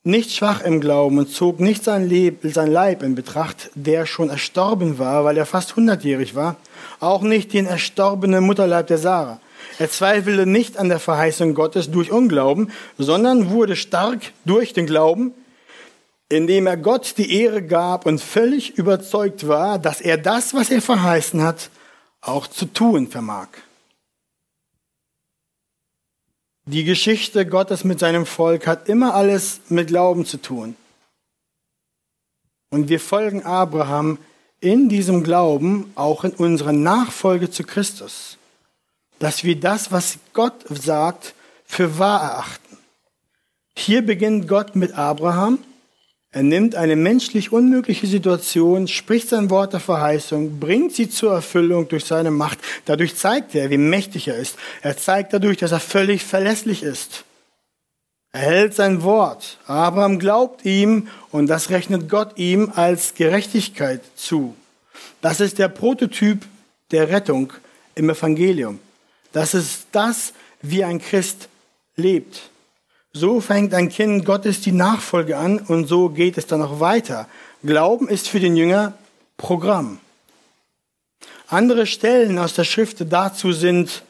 nicht 0.02 0.33
schwach 0.33 0.62
im 0.62 0.81
Glauben 0.81 1.18
und 1.18 1.31
zog 1.31 1.61
nicht 1.61 1.85
sein, 1.85 2.09
Leb, 2.09 2.40
sein 2.42 2.72
Leib 2.72 3.05
in 3.05 3.14
Betracht, 3.14 3.70
der 3.76 4.05
schon 4.05 4.31
erstorben 4.31 4.98
war, 4.98 5.24
weil 5.24 5.37
er 5.37 5.46
fast 5.46 5.76
hundertjährig 5.76 6.35
war, 6.35 6.57
auch 6.98 7.22
nicht 7.22 7.52
den 7.52 7.66
erstorbenen 7.66 8.42
Mutterleib 8.42 8.88
der 8.88 8.98
Sarah. 8.98 9.40
Er 9.79 9.90
zweifelte 9.90 10.46
nicht 10.46 10.79
an 10.79 10.88
der 10.88 11.00
Verheißung 11.00 11.55
Gottes 11.55 11.90
durch 11.90 12.11
Unglauben, 12.11 12.72
sondern 12.98 13.50
wurde 13.50 13.76
stark 13.76 14.20
durch 14.44 14.72
den 14.72 14.87
Glauben, 14.87 15.35
indem 16.29 16.66
er 16.66 16.76
Gott 16.76 17.14
die 17.18 17.40
Ehre 17.40 17.62
gab 17.62 18.07
und 18.07 18.20
völlig 18.20 18.79
überzeugt 18.79 19.46
war, 19.46 19.79
dass 19.79 20.00
er 20.00 20.18
das, 20.18 20.55
was 20.55 20.70
er 20.70 20.83
verheißen 20.83 21.42
hat, 21.42 21.70
auch 22.20 22.46
zu 22.46 22.66
tun 22.66 23.09
vermag. 23.09 23.48
Die 26.68 26.83
Geschichte 26.83 27.46
Gottes 27.46 27.85
mit 27.85 28.00
seinem 28.00 28.26
Volk 28.26 28.66
hat 28.66 28.88
immer 28.88 29.14
alles 29.14 29.61
mit 29.68 29.87
Glauben 29.87 30.26
zu 30.26 30.38
tun. 30.38 30.74
Und 32.70 32.88
wir 32.88 32.98
folgen 32.98 33.44
Abraham 33.44 34.18
in 34.59 34.88
diesem 34.88 35.22
Glauben 35.22 35.92
auch 35.94 36.24
in 36.24 36.33
unserer 36.33 36.72
Nachfolge 36.72 37.50
zu 37.52 37.62
Christus, 37.62 38.37
dass 39.18 39.44
wir 39.44 39.59
das, 39.59 39.92
was 39.92 40.18
Gott 40.33 40.64
sagt, 40.68 41.35
für 41.64 41.98
wahr 41.98 42.22
erachten. 42.22 42.79
Hier 43.76 44.02
beginnt 44.02 44.48
Gott 44.48 44.76
mit 44.76 44.92
Abraham 44.92 45.59
er 46.37 46.42
nimmt 46.42 46.74
eine 46.74 46.96
menschlich 46.96 47.50
unmögliche 47.50 48.07
Situation, 48.07 48.88
spricht 48.88 49.31
sein 49.31 49.48
Wort 49.48 49.72
der 49.72 49.81
Verheißung, 49.81 50.61
bringt 50.61 50.92
sie 50.92 51.09
zur 51.09 51.33
Erfüllung 51.33 51.88
durch 51.88 52.05
seine 52.05 52.31
Macht. 52.31 52.59
Dadurch 52.85 53.16
zeigt 53.16 53.55
er, 53.55 53.70
wie 53.70 53.79
mächtig 53.79 54.29
er 54.29 54.37
ist. 54.37 54.57
Er 54.83 54.98
zeigt 54.98 55.33
dadurch, 55.33 55.57
dass 55.57 55.72
er 55.72 55.81
völlig 55.81 56.24
verlässlich 56.24 56.83
ist. 56.83 57.24
Er 58.33 58.40
hält 58.40 58.74
sein 58.74 59.02
Wort. 59.02 59.57
Abraham 59.66 60.18
glaubt 60.18 60.66
ihm 60.66 61.09
und 61.31 61.46
das 61.46 61.70
rechnet 61.70 62.11
Gott 62.11 62.37
ihm 62.37 62.70
als 62.74 63.14
Gerechtigkeit 63.14 64.02
zu. 64.14 64.55
Das 65.22 65.40
ist 65.40 65.59
der 65.59 65.68
Prototyp 65.68 66.44
der 66.90 67.09
Rettung 67.09 67.55
im 67.94 68.11
Evangelium. 68.11 68.79
Das 69.32 69.54
ist 69.54 69.86
das, 69.92 70.32
wie 70.62 70.84
ein 70.84 71.00
Christ 71.00 71.48
lebt. 71.96 72.50
So 73.12 73.40
fängt 73.40 73.72
ein 73.72 73.88
Kind 73.88 74.24
Gottes 74.24 74.60
die 74.60 74.72
Nachfolge 74.72 75.38
an 75.38 75.58
und 75.58 75.86
so 75.86 76.10
geht 76.10 76.36
es 76.36 76.46
dann 76.46 76.62
auch 76.62 76.80
weiter. 76.80 77.28
Glauben 77.64 78.08
ist 78.08 78.28
für 78.28 78.40
den 78.40 78.56
Jünger 78.56 78.92
Programm. 79.36 80.00
Andere 81.48 81.86
Stellen 81.86 82.38
aus 82.38 82.54
der 82.54 82.64
Schrift 82.64 82.98
dazu 83.10 83.52
sind, 83.52 84.02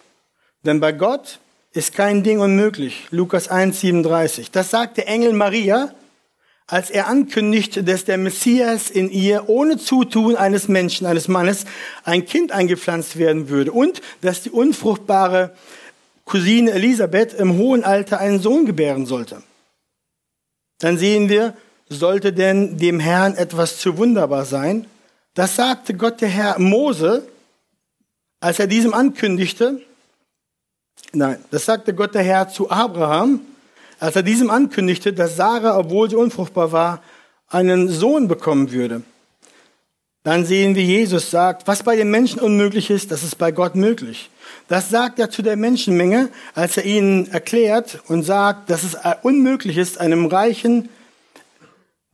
denn 0.65 0.81
bei 0.81 0.93
Gott 0.93 1.39
ist 1.73 1.95
kein 1.95 2.23
Ding 2.23 2.41
unmöglich. 2.41 3.07
Lukas 3.11 3.51
1,37. 3.51 4.49
Das 4.51 4.71
sagt 4.71 4.97
der 4.97 5.09
Engel 5.09 5.35
Maria, 5.35 5.95
als 6.67 6.91
er 6.91 7.07
ankündigte, 7.07 7.85
dass 7.85 8.05
der 8.05 8.19
Messias 8.19 8.91
in 8.91 9.11
ihr 9.11 9.49
ohne 9.49 9.79
Zutun 9.79 10.35
eines 10.37 10.67
Menschen, 10.67 11.07
eines 11.07 11.29
Mannes, 11.29 11.65
ein 12.05 12.27
Kind 12.27 12.51
eingepflanzt 12.51 13.19
werden 13.19 13.49
würde 13.49 13.73
und 13.73 14.01
dass 14.21 14.43
die 14.43 14.51
unfruchtbare 14.51 15.55
Cousine 16.25 16.73
Elisabeth 16.73 17.35
im 17.35 17.57
hohen 17.57 17.85
Alter 17.85 18.19
einen 18.19 18.41
Sohn 18.41 18.67
gebären 18.67 19.07
sollte. 19.07 19.43
Dann 20.81 20.99
sehen 20.99 21.29
wir, 21.29 21.57
sollte 21.89 22.33
denn 22.33 22.79
dem 22.79 22.99
Herrn 22.99 23.37
etwas 23.37 23.79
zu 23.79 23.97
wunderbar 23.97 24.45
sein? 24.45 24.87
Das 25.35 25.55
sagte 25.55 25.95
Gott 25.95 26.21
der 26.21 26.29
Herr 26.29 26.59
Mose, 26.59 27.29
als 28.41 28.59
er 28.59 28.67
diesem 28.67 28.93
ankündigte. 28.93 29.81
Nein, 31.13 31.39
das 31.53 31.65
sagte 31.65 31.95
Gott 31.95 32.15
der 32.15 32.25
Herr 32.25 32.49
zu 32.49 32.71
Abraham, 32.71 33.41
als 33.99 34.17
er 34.17 34.23
diesem 34.23 34.51
ankündigte, 34.51 35.13
dass 35.13 35.37
Sarah, 35.37 35.79
obwohl 35.79 36.11
sie 36.11 36.17
unfruchtbar 36.17 36.73
war, 36.73 37.03
einen 37.49 37.89
Sohn 37.89 38.29
bekommen 38.29 38.73
würde. 38.73 39.03
Dann 40.23 40.45
sehen 40.45 40.75
wir, 40.75 40.83
Jesus 40.83 41.31
sagt, 41.31 41.69
was 41.69 41.85
bei 41.85 41.95
den 41.95 42.11
Menschen 42.11 42.41
unmöglich 42.41 42.91
ist, 42.91 43.13
das 43.13 43.23
ist 43.23 43.37
bei 43.37 43.53
Gott 43.53 43.77
möglich. 43.77 44.29
Das 44.67 44.91
sagt 44.91 45.21
er 45.21 45.31
zu 45.31 45.41
der 45.41 45.57
Menschenmenge, 45.57 46.31
als 46.55 46.77
er 46.77 46.85
ihnen 46.85 47.31
erklärt 47.31 48.01
und 48.09 48.25
sagt, 48.25 48.69
dass 48.69 48.83
es 48.83 48.97
unmöglich 49.23 49.77
ist, 49.77 50.01
einem 50.01 50.27
Reichen, 50.27 50.89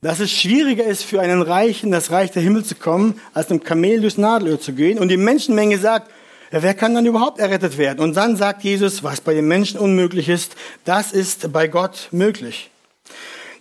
dass 0.01 0.19
es 0.19 0.31
schwieriger 0.31 0.83
ist 0.83 1.03
für 1.03 1.21
einen 1.21 1.41
Reichen, 1.41 1.89
das 1.89 2.11
Reich 2.11 2.29
der 2.29 2.43
Himmel 2.43 2.63
zu 2.63 2.75
kommen, 2.75 3.19
als 3.33 3.49
einem 3.49 3.63
Kamel 3.63 4.01
durchs 4.01 4.17
Nadelöhr 4.17 4.59
zu 4.59 4.73
gehen. 4.73 4.99
Und 4.99 5.07
die 5.07 5.17
Menschenmenge 5.17 5.79
sagt, 5.79 6.11
ja, 6.53 6.61
wer 6.61 6.75
kann 6.75 6.93
dann 6.93 7.07
überhaupt 7.07 7.39
errettet 7.39 7.79
werden? 7.79 7.99
Und 7.99 8.13
dann 8.13 8.37
sagt 8.37 8.63
Jesus, 8.63 9.01
was 9.01 9.21
bei 9.21 9.33
den 9.33 9.47
Menschen 9.47 9.79
unmöglich 9.79 10.29
ist, 10.29 10.55
das 10.85 11.11
ist 11.11 11.51
bei 11.51 11.67
Gott 11.67 12.09
möglich. 12.11 12.69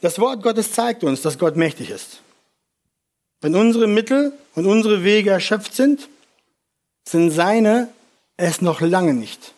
Das 0.03 0.19
Wort 0.19 0.43
Gottes 0.43 0.73
zeigt 0.73 1.03
uns, 1.03 1.23
dass 1.23 1.39
Gott 1.39 1.57
mächtig 1.57 1.89
ist. 1.89 2.21
Wenn 3.41 3.57
unsere 3.57 3.87
Mittel 3.87 4.35
und 4.55 4.67
unsere 4.67 5.05
Wege 5.05 5.31
erschöpft 5.31 5.75
sind, 5.75 6.07
sind 7.09 7.31
seine 7.31 7.89
es 8.37 8.61
noch 8.61 8.83
lange 8.83 9.15
nicht. 9.15 9.55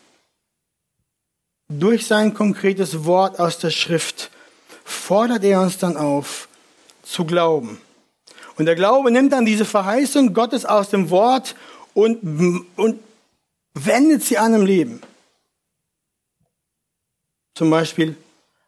Durch 1.67 2.07
sein 2.07 2.33
konkretes 2.33 3.03
Wort 3.03 3.37
aus 3.41 3.59
der 3.59 3.71
Schrift 3.71 4.31
fordert 4.85 5.43
er 5.43 5.59
uns 5.59 5.77
dann 5.77 5.97
auf, 5.97 6.47
zu 7.03 7.25
glauben. 7.25 7.81
Und 8.55 8.65
der 8.65 8.75
Glaube 8.75 9.11
nimmt 9.11 9.33
dann 9.33 9.45
diese 9.45 9.65
Verheißung 9.65 10.33
Gottes 10.33 10.63
aus 10.63 10.89
dem 10.89 11.09
Wort 11.09 11.55
und, 11.93 12.69
und 12.77 12.99
wendet 13.75 14.23
sie 14.23 14.37
an 14.37 14.55
im 14.55 14.65
Leben. 14.65 15.01
Zum 17.53 17.69
Beispiel, 17.69 18.17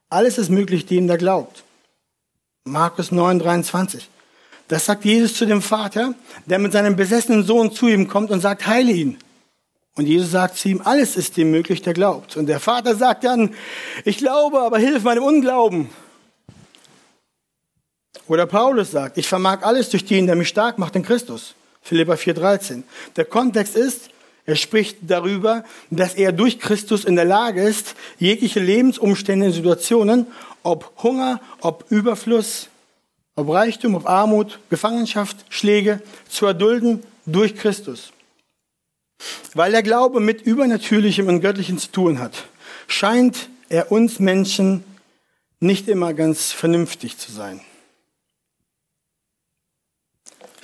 alles 0.10 0.38
ist 0.38 0.50
möglich 0.50 0.86
dem, 0.86 1.08
der 1.08 1.18
glaubt. 1.18 1.64
Markus 2.64 3.12
9, 3.12 3.40
23. 3.40 4.08
Das 4.68 4.86
sagt 4.86 5.06
Jesus 5.06 5.34
zu 5.34 5.46
dem 5.46 5.62
Vater, 5.62 6.14
der 6.46 6.60
mit 6.60 6.74
seinem 6.74 6.96
besessenen 6.96 7.44
Sohn 7.44 7.72
zu 7.72 7.88
ihm 7.88 8.08
kommt 8.08 8.32
und 8.32 8.42
sagt, 8.42 8.68
heile 8.68 8.92
ihn. 8.92 9.18
Und 9.96 10.06
Jesus 10.06 10.32
sagt 10.32 10.58
zu 10.58 10.70
ihm, 10.70 10.82
alles 10.84 11.18
ist 11.18 11.38
dem 11.38 11.52
möglich, 11.52 11.82
der 11.82 11.94
glaubt. 11.94 12.38
Und 12.38 12.46
der 12.46 12.60
Vater 12.60 12.96
sagt 12.96 13.24
dann, 13.24 13.56
ich 14.06 14.18
glaube, 14.18 14.62
aber 14.62 14.78
hilf 14.78 15.04
meinem 15.04 15.24
Unglauben. 15.24 15.90
Oder 18.28 18.46
Paulus 18.46 18.92
sagt, 18.92 19.18
ich 19.18 19.28
vermag 19.28 19.64
alles 19.64 19.90
durch 19.90 20.06
den, 20.06 20.28
der 20.28 20.36
mich 20.36 20.50
stark 20.50 20.78
macht 20.78 20.96
in 20.96 21.04
Christus. 21.04 21.56
Philippa 21.82 22.14
4,13. 22.14 22.84
Der 23.16 23.26
Kontext 23.26 23.76
ist, 23.76 24.10
er 24.48 24.56
spricht 24.56 25.00
darüber, 25.02 25.66
dass 25.92 26.16
er 26.16 26.32
durch 26.32 26.58
Christus 26.58 27.04
in 27.04 27.18
der 27.18 27.26
Lage 27.26 27.62
ist, 27.62 27.96
jegliche 28.18 28.62
Lebensumstände 28.62 29.48
und 29.48 29.52
Situationen, 29.52 30.26
ob 30.64 30.94
Hunger, 31.04 31.42
ob 31.60 31.84
Überfluss, 31.92 32.70
ob 33.36 33.50
Reichtum, 33.50 33.96
ob 33.96 34.08
Armut, 34.10 34.60
Gefangenschaft, 34.70 35.46
Schläge, 35.50 36.02
zu 36.30 36.46
erdulden 36.46 37.04
durch 37.26 37.56
Christus. 37.58 38.14
Weil 39.54 39.74
der 39.74 39.84
Glaube 39.84 40.22
mit 40.22 40.44
Übernatürlichem 40.44 41.28
und 41.28 41.42
Göttlichem 41.42 41.78
zu 41.78 41.92
tun 41.92 42.20
hat, 42.20 42.46
scheint 42.88 43.50
er 43.68 43.92
uns 43.92 44.20
Menschen 44.20 44.86
nicht 45.60 45.90
immer 45.90 46.14
ganz 46.14 46.54
vernünftig 46.54 47.18
zu 47.18 47.34
sein. 47.34 47.60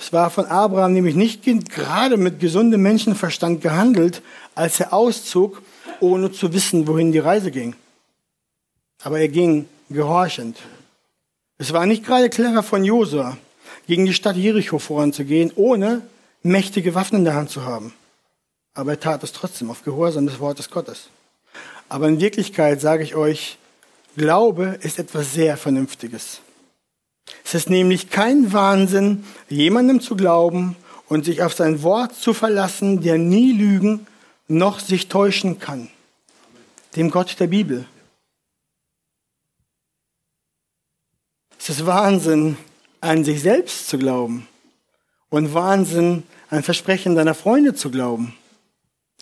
Es 0.04 0.12
war 0.12 0.28
von 0.28 0.44
Abraham 0.44 0.92
nämlich 0.92 1.14
nicht 1.14 1.44
gerade 1.70 2.18
mit 2.18 2.38
gesundem 2.38 2.82
Menschenverstand 2.82 3.62
gehandelt, 3.62 4.20
als 4.54 4.78
er 4.78 4.92
auszog, 4.92 5.62
ohne 5.98 6.30
zu 6.30 6.52
wissen, 6.52 6.86
wohin 6.86 7.10
die 7.10 7.20
Reise 7.20 7.50
ging. 7.50 7.74
Aber 9.02 9.18
er 9.18 9.28
ging 9.28 9.66
gehorchend. 9.88 10.58
Es 11.56 11.72
war 11.72 11.86
nicht 11.86 12.04
gerade 12.04 12.28
clever 12.28 12.62
von 12.62 12.84
Josua, 12.84 13.38
gegen 13.86 14.04
die 14.04 14.12
Stadt 14.12 14.36
Jericho 14.36 14.78
voranzugehen, 14.78 15.52
ohne 15.56 16.02
mächtige 16.42 16.94
Waffen 16.94 17.20
in 17.20 17.24
der 17.24 17.36
Hand 17.36 17.48
zu 17.48 17.62
haben. 17.62 17.94
Aber 18.74 18.90
er 18.90 19.00
tat 19.00 19.22
es 19.22 19.32
trotzdem 19.32 19.70
auf 19.70 19.84
Gehorsam 19.84 20.26
des 20.26 20.38
Wortes 20.38 20.68
Gottes. 20.68 21.08
Aber 21.88 22.08
in 22.08 22.20
Wirklichkeit 22.20 22.78
sage 22.78 23.04
ich 23.04 23.14
euch, 23.14 23.56
Glaube 24.18 24.78
ist 24.82 24.98
etwas 24.98 25.32
sehr 25.32 25.56
Vernünftiges. 25.56 26.42
Es 27.44 27.54
ist 27.54 27.70
nämlich 27.70 28.10
kein 28.10 28.52
Wahnsinn, 28.52 29.24
jemandem 29.48 30.00
zu 30.00 30.16
glauben 30.16 30.76
und 31.08 31.24
sich 31.24 31.42
auf 31.42 31.54
sein 31.54 31.82
Wort 31.82 32.14
zu 32.14 32.34
verlassen, 32.34 33.00
der 33.00 33.18
nie 33.18 33.52
lügen 33.52 34.06
noch 34.48 34.80
sich 34.80 35.08
täuschen 35.08 35.58
kann. 35.58 35.90
Dem 36.96 37.10
Gott 37.10 37.38
der 37.40 37.46
Bibel. 37.46 37.86
Es 41.58 41.70
ist 41.70 41.86
Wahnsinn, 41.86 42.56
an 43.00 43.24
sich 43.24 43.40
selbst 43.40 43.88
zu 43.88 43.98
glauben 43.98 44.46
und 45.30 45.54
Wahnsinn, 45.54 46.24
an 46.50 46.62
Versprechen 46.62 47.14
deiner 47.14 47.34
Freunde 47.34 47.74
zu 47.74 47.90
glauben. 47.90 48.34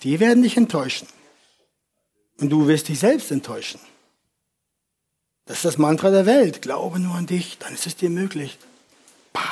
Die 0.03 0.19
werden 0.21 0.43
dich 0.43 0.57
enttäuschen. 0.57 1.07
Und 2.41 2.51
du 2.51 2.67
wirst 2.67 2.89
dich 2.89 2.99
selbst 2.99 3.31
enttäuschen. 3.31 3.81
Das 5.47 5.59
ist 5.59 5.65
das 5.65 5.79
Mantra 5.79 6.11
der 6.11 6.27
Welt. 6.27 6.63
Glaube 6.63 6.99
nur 6.99 7.15
an 7.15 7.27
dich, 7.27 7.59
dann 7.59 7.75
ist 7.75 7.87
es 7.87 7.97
dir 7.97 8.11
möglich. 8.11 8.59
Pah, 9.33 9.43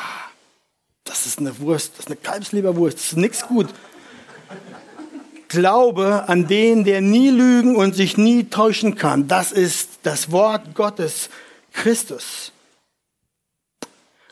das 1.04 1.26
ist 1.26 1.38
eine 1.38 1.58
Wurst, 1.58 1.92
das 1.94 2.00
ist 2.00 2.06
eine 2.06 2.16
Kalbsleberwurst, 2.16 2.96
das 2.98 3.06
ist 3.06 3.16
nichts 3.16 3.46
gut. 3.46 3.68
Glaube 5.48 6.28
an 6.28 6.46
den, 6.46 6.84
der 6.84 7.00
nie 7.00 7.30
lügen 7.30 7.74
und 7.74 7.94
sich 7.96 8.16
nie 8.16 8.44
täuschen 8.44 8.94
kann. 8.94 9.26
Das 9.26 9.50
ist 9.50 9.98
das 10.04 10.30
Wort 10.30 10.74
Gottes, 10.74 11.28
Christus. 11.72 12.52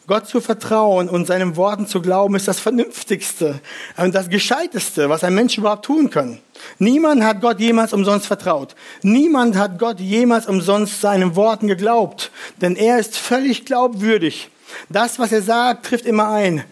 Gott 0.07 0.27
zu 0.27 0.41
vertrauen 0.41 1.09
und 1.09 1.27
seinen 1.27 1.57
Worten 1.57 1.87
zu 1.87 2.01
glauben, 2.01 2.35
ist 2.35 2.49
das 2.49 2.61
Vernünftigste 2.61 3.61
und 3.99 4.15
das 4.15 4.31
Gescheiteste, 4.31 5.11
was 5.11 5.23
ein 5.23 5.35
Mensch 5.35 5.59
überhaupt 5.59 5.85
tun 5.85 6.09
kann. 6.09 6.41
Niemand 6.79 7.23
hat 7.23 7.41
Gott 7.41 7.61
jemals 7.61 7.93
umsonst 7.93 8.27
vertraut. 8.27 8.75
Niemand 9.03 9.57
hat 9.57 9.79
Gott 9.79 10.01
jemals 10.01 10.47
umsonst 10.47 11.01
seinen 11.01 11.37
Worten 11.37 11.67
geglaubt, 11.67 12.31
denn 12.61 12.77
er 12.77 12.99
ist 12.99 13.17
völlig 13.17 13.65
glaubwürdig. 13.65 14.51
Das, 14.89 15.19
was 15.19 15.33
er 15.33 15.43
sagt, 15.43 15.87
trifft 15.87 16.07
immer 16.07 16.29
ein. 16.29 16.65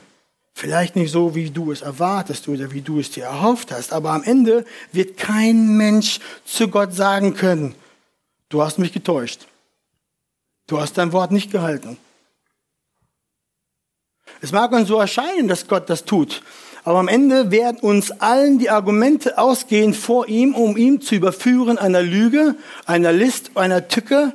Vielleicht 0.54 0.96
nicht 0.96 1.12
so, 1.12 1.34
wie 1.34 1.50
du 1.50 1.70
es 1.70 1.82
erwartest 1.82 2.48
oder 2.48 2.72
wie 2.72 2.80
du 2.80 2.98
es 2.98 3.10
dir 3.10 3.24
erhofft 3.24 3.72
hast, 3.72 3.92
aber 3.92 4.10
am 4.10 4.22
Ende 4.22 4.64
wird 4.90 5.18
kein 5.18 5.76
Mensch 5.76 6.18
zu 6.46 6.68
Gott 6.68 6.94
sagen 6.94 7.34
können, 7.34 7.74
du 8.48 8.62
hast 8.62 8.78
mich 8.78 8.92
getäuscht. 8.92 9.46
Du 10.66 10.80
hast 10.80 10.98
dein 10.98 11.12
Wort 11.12 11.30
nicht 11.30 11.52
gehalten. 11.52 11.98
Es 14.40 14.52
mag 14.52 14.72
uns 14.72 14.88
so 14.88 14.98
erscheinen, 14.98 15.48
dass 15.48 15.68
Gott 15.68 15.88
das 15.88 16.04
tut, 16.04 16.42
aber 16.86 17.00
am 17.00 17.08
Ende 17.08 17.50
werden 17.50 17.80
uns 17.80 18.12
allen 18.12 18.60
die 18.60 18.70
Argumente 18.70 19.38
ausgehen 19.38 19.92
vor 19.92 20.28
ihm, 20.28 20.54
um 20.54 20.76
ihn 20.76 21.00
zu 21.00 21.16
überführen 21.16 21.78
einer 21.78 22.00
Lüge, 22.00 22.54
einer 22.86 23.10
List, 23.10 23.50
einer 23.56 23.88
Tücke. 23.88 24.32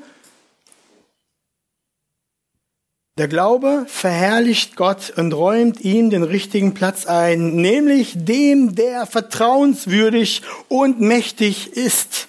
Der 3.18 3.30
Glaube 3.30 3.86
verherrlicht 3.88 4.76
Gott 4.76 5.14
und 5.16 5.32
räumt 5.32 5.80
ihm 5.80 6.10
den 6.10 6.24
richtigen 6.24 6.74
Platz 6.74 7.06
ein, 7.06 7.56
nämlich 7.56 8.16
dem, 8.18 8.76
der 8.76 9.06
vertrauenswürdig 9.06 10.42
und 10.68 11.00
mächtig 11.00 11.72
ist. 11.78 12.28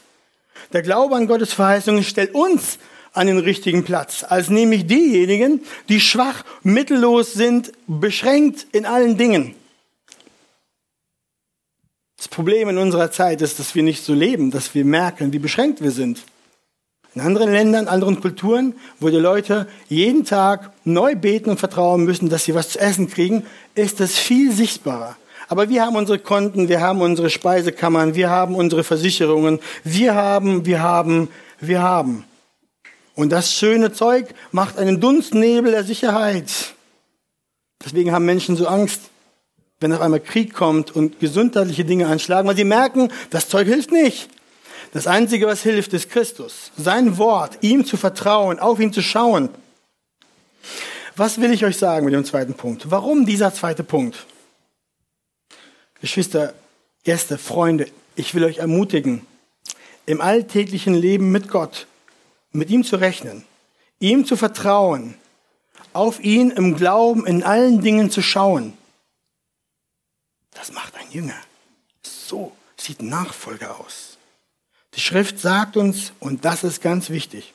Der 0.73 0.83
Glaube 0.83 1.17
an 1.17 1.27
Gottes 1.27 1.53
Verheißungen 1.53 2.05
stellt 2.05 2.33
uns 2.33 2.79
an 3.13 3.27
den 3.27 3.39
richtigen 3.39 3.85
Platz, 3.85 4.25
als 4.29 4.51
nämlich 4.51 4.87
diejenigen, 4.87 5.63
die 5.89 5.99
schwach, 5.99 6.45
mittellos 6.63 7.33
sind, 7.33 7.73
beschränkt 7.89 8.69
in 8.71 8.87
allen 8.87 9.19
Dingen. 9.19 9.57
Das 12.23 12.29
Problem 12.29 12.69
in 12.69 12.79
unserer 12.79 13.11
Zeit 13.11 13.43
ist, 13.43 13.59
dass 13.59 13.75
wir 13.75 13.83
nicht 13.83 14.05
so 14.05 14.15
leben, 14.15 14.53
dass 14.53 14.77
wir 14.77 14.85
merken, 14.85 15.33
wie 15.33 15.41
beschränkt 15.41 15.83
wir 15.83 15.91
sind. 15.91 16.23
In 17.17 17.21
anderen 17.21 17.51
Ländern, 17.51 17.89
anderen 17.89 18.21
Kulturen, 18.21 18.77
wo 19.01 19.09
die 19.09 19.17
Leute 19.17 19.67
jeden 19.89 20.25
Tag 20.25 20.71
neu 20.85 21.17
beten 21.17 21.51
und 21.51 21.59
vertrauen 21.59 22.05
müssen, 22.05 22.29
dass 22.29 22.45
sie 22.45 22.55
was 22.55 22.69
zu 22.69 22.79
essen 22.79 23.11
kriegen, 23.11 23.45
ist 23.75 23.99
das 23.99 24.17
viel 24.17 24.53
sichtbarer. 24.53 25.17
Aber 25.49 25.69
wir 25.69 25.85
haben 25.85 25.97
unsere 25.97 26.21
Konten, 26.21 26.69
wir 26.69 26.81
haben 26.81 27.01
unsere 27.01 27.29
Speisekammern, 27.29 28.15
wir 28.15 28.31
haben 28.31 28.55
unsere 28.55 28.85
Versicherungen, 28.85 29.59
wir 29.83 30.15
haben, 30.15 30.65
wir 30.65 30.81
haben, 30.81 31.29
wir 31.59 31.83
haben. 31.83 32.23
Und 33.17 33.33
das 33.33 33.53
schöne 33.53 33.93
Zeug 33.93 34.29
macht 34.53 34.79
einen 34.79 35.01
Dunstnebel 35.01 35.73
der 35.73 35.83
Sicherheit. 35.83 36.77
Deswegen 37.85 38.13
haben 38.13 38.27
Menschen 38.27 38.55
so 38.55 38.69
Angst, 38.69 39.11
wenn 39.83 39.93
auf 39.93 40.01
einmal 40.01 40.21
Krieg 40.21 40.55
kommt 40.55 40.95
und 40.95 41.21
gesundheitliche 41.21 41.85
Dinge 41.85 42.07
anschlagen, 42.07 42.49
weil 42.49 42.57
sie 42.57 42.65
merken, 42.65 43.11
das 43.31 43.49
Zeug 43.49 43.67
hilft 43.67 43.91
nicht. 43.91 44.29
Das 44.93 45.07
Einzige, 45.07 45.47
was 45.47 45.63
hilft, 45.63 45.93
ist 45.93 46.11
Christus. 46.11 46.71
Sein 46.77 47.19
Wort, 47.19 47.59
ihm 47.63 47.85
zu 47.85 47.97
vertrauen, 47.97 48.59
auf 48.59 48.79
ihn 48.79 48.93
zu 48.93 49.03
schauen. 49.03 49.49
Was 51.17 51.41
will 51.41 51.53
ich 51.53 51.65
euch 51.65 51.77
sagen 51.77 52.05
mit 52.05 52.15
dem 52.15 52.25
zweiten 52.25 52.55
Punkt? 52.55 52.91
Warum 52.91 53.27
dieser 53.27 53.53
zweite 53.53 53.85
Punkt? 53.85 54.27
Geschwister, 56.01 56.55
Gäste, 57.05 57.39
Freunde, 57.39 57.87
ich 58.17 58.35
will 58.35 58.45
euch 58.45 58.59
ermutigen, 58.59 59.27
im 60.07 60.21
alltäglichen 60.21 60.95
Leben 60.95 61.31
mit 61.33 61.49
Gott 61.49 61.87
mit 62.53 62.71
ihm 62.71 62.85
zu 62.85 62.97
rechnen, 62.97 63.45
ihm 63.99 64.27
zu 64.27 64.37
vertrauen, 64.37 65.15
auf 65.93 66.23
ihn 66.23 66.51
im 66.51 66.77
Glauben 66.77 67.27
in 67.27 67.43
allen 67.43 67.81
Dingen 67.81 68.11
zu 68.11 68.23
schauen. 68.23 68.75
Das 70.53 70.73
macht 70.73 70.95
ein 70.97 71.11
Jünger. 71.11 71.41
So 72.03 72.53
sieht 72.77 73.03
Nachfolger 73.03 73.79
aus. 73.81 74.19
Die 74.95 75.01
Schrift 75.01 75.39
sagt 75.39 75.77
uns, 75.77 76.13
und 76.21 76.45
das 76.45 76.65
ist 76.65 76.83
ganz 76.83 77.09
wichtig, 77.11 77.55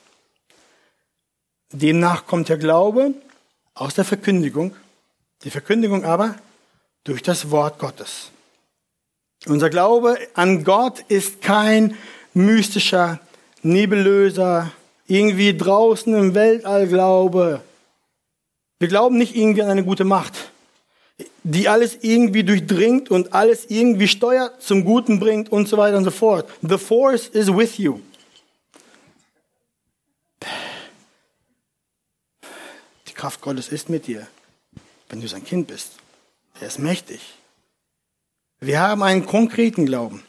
demnach 1.71 2.25
kommt 2.25 2.49
der 2.49 2.57
Glaube 2.57 3.13
aus 3.75 3.93
der 3.93 4.05
Verkündigung, 4.05 4.75
die 5.43 5.51
Verkündigung 5.51 6.03
aber 6.03 6.35
durch 7.03 7.21
das 7.21 7.51
Wort 7.51 7.77
Gottes. 7.77 8.31
Unser 9.45 9.69
Glaube 9.69 10.17
an 10.33 10.63
Gott 10.63 10.99
ist 11.09 11.41
kein 11.41 11.95
mystischer, 12.33 13.19
nebulöser, 13.61 14.71
irgendwie 15.05 15.55
draußen 15.55 16.13
im 16.15 16.33
Weltall 16.33 16.87
glaube. 16.87 17.61
Wir 18.79 18.87
glauben 18.87 19.17
nicht 19.17 19.35
irgendwie 19.35 19.61
an 19.61 19.69
eine 19.69 19.83
gute 19.83 20.03
Macht, 20.03 20.51
die 21.43 21.67
alles 21.67 21.97
irgendwie 22.01 22.43
durchdringt 22.43 23.09
und 23.09 23.33
alles 23.33 23.65
irgendwie 23.69 24.07
steuert, 24.07 24.61
zum 24.61 24.83
Guten 24.83 25.19
bringt 25.19 25.51
und 25.51 25.67
so 25.67 25.77
weiter 25.77 25.97
und 25.97 26.03
so 26.03 26.11
fort. 26.11 26.49
The 26.61 26.77
force 26.77 27.27
is 27.29 27.47
with 27.47 27.77
you. 27.77 27.99
Die 33.07 33.13
Kraft 33.13 33.41
Gottes 33.41 33.69
ist 33.69 33.89
mit 33.89 34.07
dir, 34.07 34.27
wenn 35.09 35.21
du 35.21 35.27
sein 35.27 35.43
Kind 35.43 35.67
bist. 35.67 35.93
Er 36.59 36.67
ist 36.67 36.79
mächtig. 36.79 37.21
Wir 38.59 38.79
haben 38.79 39.03
einen 39.03 39.25
konkreten 39.25 39.85
Glauben 39.85 40.23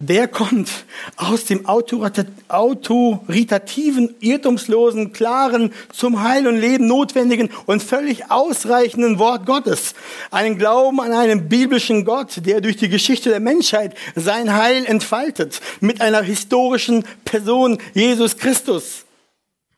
der 0.00 0.28
kommt 0.28 0.70
aus 1.16 1.46
dem 1.46 1.66
autoritativen, 1.66 4.14
irrtumslosen, 4.20 5.12
klaren, 5.12 5.72
zum 5.92 6.22
Heil 6.22 6.46
und 6.46 6.56
Leben 6.56 6.86
notwendigen 6.86 7.50
und 7.66 7.82
völlig 7.82 8.30
ausreichenden 8.30 9.18
Wort 9.18 9.44
Gottes. 9.44 9.94
Einen 10.30 10.56
Glauben 10.56 11.00
an 11.00 11.12
einen 11.12 11.48
biblischen 11.48 12.04
Gott, 12.04 12.46
der 12.46 12.60
durch 12.60 12.76
die 12.76 12.88
Geschichte 12.88 13.30
der 13.30 13.40
Menschheit 13.40 13.96
sein 14.14 14.54
Heil 14.54 14.86
entfaltet, 14.86 15.60
mit 15.80 16.00
einer 16.00 16.22
historischen 16.22 17.04
Person, 17.24 17.78
Jesus 17.92 18.36
Christus. 18.36 19.04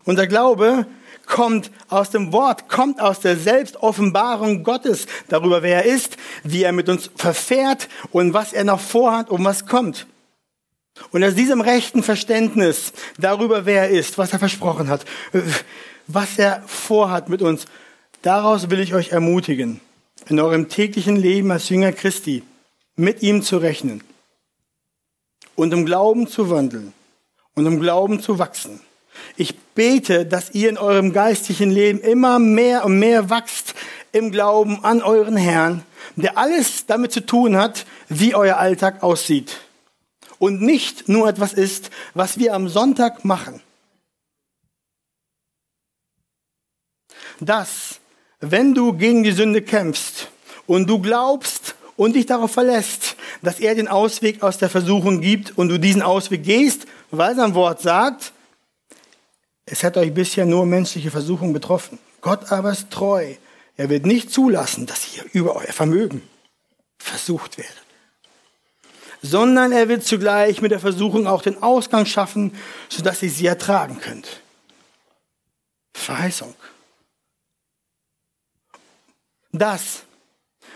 Unser 0.04 0.26
Glaube 0.26 0.84
kommt 1.24 1.70
aus 1.88 2.10
dem 2.10 2.30
Wort, 2.32 2.68
kommt 2.68 3.00
aus 3.00 3.20
der 3.20 3.38
Selbstoffenbarung 3.38 4.64
Gottes 4.64 5.06
darüber, 5.28 5.62
wer 5.62 5.84
er 5.84 5.94
ist, 5.94 6.18
wie 6.42 6.64
er 6.64 6.72
mit 6.72 6.90
uns 6.90 7.10
verfährt 7.16 7.88
und 8.10 8.34
was 8.34 8.52
er 8.52 8.64
noch 8.64 8.80
vorhat 8.80 9.30
und 9.30 9.42
was 9.44 9.64
kommt. 9.64 10.06
Und 11.12 11.24
aus 11.24 11.34
diesem 11.34 11.60
rechten 11.60 12.02
Verständnis 12.02 12.92
darüber, 13.18 13.66
wer 13.66 13.82
er 13.82 13.90
ist, 13.90 14.18
was 14.18 14.32
er 14.32 14.38
versprochen 14.38 14.88
hat, 14.88 15.04
was 16.06 16.38
er 16.38 16.62
vorhat 16.66 17.28
mit 17.28 17.42
uns, 17.42 17.66
daraus 18.22 18.70
will 18.70 18.80
ich 18.80 18.94
euch 18.94 19.10
ermutigen, 19.10 19.80
in 20.28 20.38
eurem 20.38 20.68
täglichen 20.68 21.16
Leben 21.16 21.50
als 21.50 21.68
Jünger 21.68 21.92
Christi 21.92 22.42
mit 22.96 23.22
ihm 23.22 23.42
zu 23.42 23.58
rechnen 23.58 24.02
und 25.56 25.72
im 25.72 25.84
Glauben 25.86 26.26
zu 26.26 26.50
wandeln 26.50 26.92
und 27.54 27.66
im 27.66 27.80
Glauben 27.80 28.20
zu 28.20 28.38
wachsen. 28.38 28.80
Ich 29.36 29.58
bete, 29.58 30.24
dass 30.24 30.54
ihr 30.54 30.68
in 30.68 30.78
eurem 30.78 31.12
geistlichen 31.12 31.70
Leben 31.70 32.00
immer 32.00 32.38
mehr 32.38 32.84
und 32.84 32.98
mehr 32.98 33.30
wachst 33.30 33.74
im 34.12 34.30
Glauben 34.30 34.84
an 34.84 35.02
euren 35.02 35.36
Herrn, 35.36 35.82
der 36.16 36.38
alles 36.38 36.86
damit 36.86 37.12
zu 37.12 37.24
tun 37.24 37.56
hat, 37.56 37.86
wie 38.08 38.34
euer 38.34 38.56
Alltag 38.56 39.02
aussieht 39.02 39.58
und 40.40 40.62
nicht 40.62 41.08
nur 41.08 41.28
etwas 41.28 41.52
ist, 41.52 41.90
was 42.14 42.38
wir 42.38 42.54
am 42.54 42.68
Sonntag 42.68 43.24
machen. 43.24 43.60
Dass, 47.38 48.00
wenn 48.40 48.74
du 48.74 48.94
gegen 48.94 49.22
die 49.22 49.32
Sünde 49.32 49.62
kämpfst 49.62 50.28
und 50.66 50.88
du 50.88 50.98
glaubst 50.98 51.74
und 51.96 52.16
dich 52.16 52.24
darauf 52.24 52.50
verlässt, 52.50 53.16
dass 53.42 53.60
er 53.60 53.74
den 53.74 53.86
Ausweg 53.86 54.42
aus 54.42 54.56
der 54.56 54.70
Versuchung 54.70 55.20
gibt 55.20 55.56
und 55.58 55.68
du 55.68 55.78
diesen 55.78 56.02
Ausweg 56.02 56.42
gehst, 56.42 56.86
weil 57.10 57.36
sein 57.36 57.54
Wort 57.54 57.82
sagt, 57.82 58.32
es 59.66 59.84
hat 59.84 59.98
euch 59.98 60.12
bisher 60.12 60.46
nur 60.46 60.64
menschliche 60.64 61.10
Versuchung 61.10 61.52
betroffen. 61.52 61.98
Gott 62.22 62.50
aber 62.50 62.72
ist 62.72 62.90
treu. 62.90 63.34
Er 63.76 63.90
wird 63.90 64.06
nicht 64.06 64.30
zulassen, 64.30 64.86
dass 64.86 65.16
ihr 65.16 65.24
über 65.32 65.54
euer 65.56 65.72
Vermögen 65.72 66.22
versucht 66.98 67.58
werdet, 67.58 67.76
sondern 69.22 69.72
er 69.72 69.88
wird 69.88 70.04
zugleich 70.04 70.62
mit 70.62 70.72
der 70.72 70.80
Versuchung 70.80 71.26
auch 71.26 71.42
den 71.42 71.62
Ausgang 71.62 72.06
schaffen, 72.06 72.52
sodass 72.88 73.22
ihr 73.22 73.30
sie 73.30 73.46
ertragen 73.46 73.98
könnt. 74.00 74.40
Verheißung. 75.94 76.54
Das, 79.52 80.04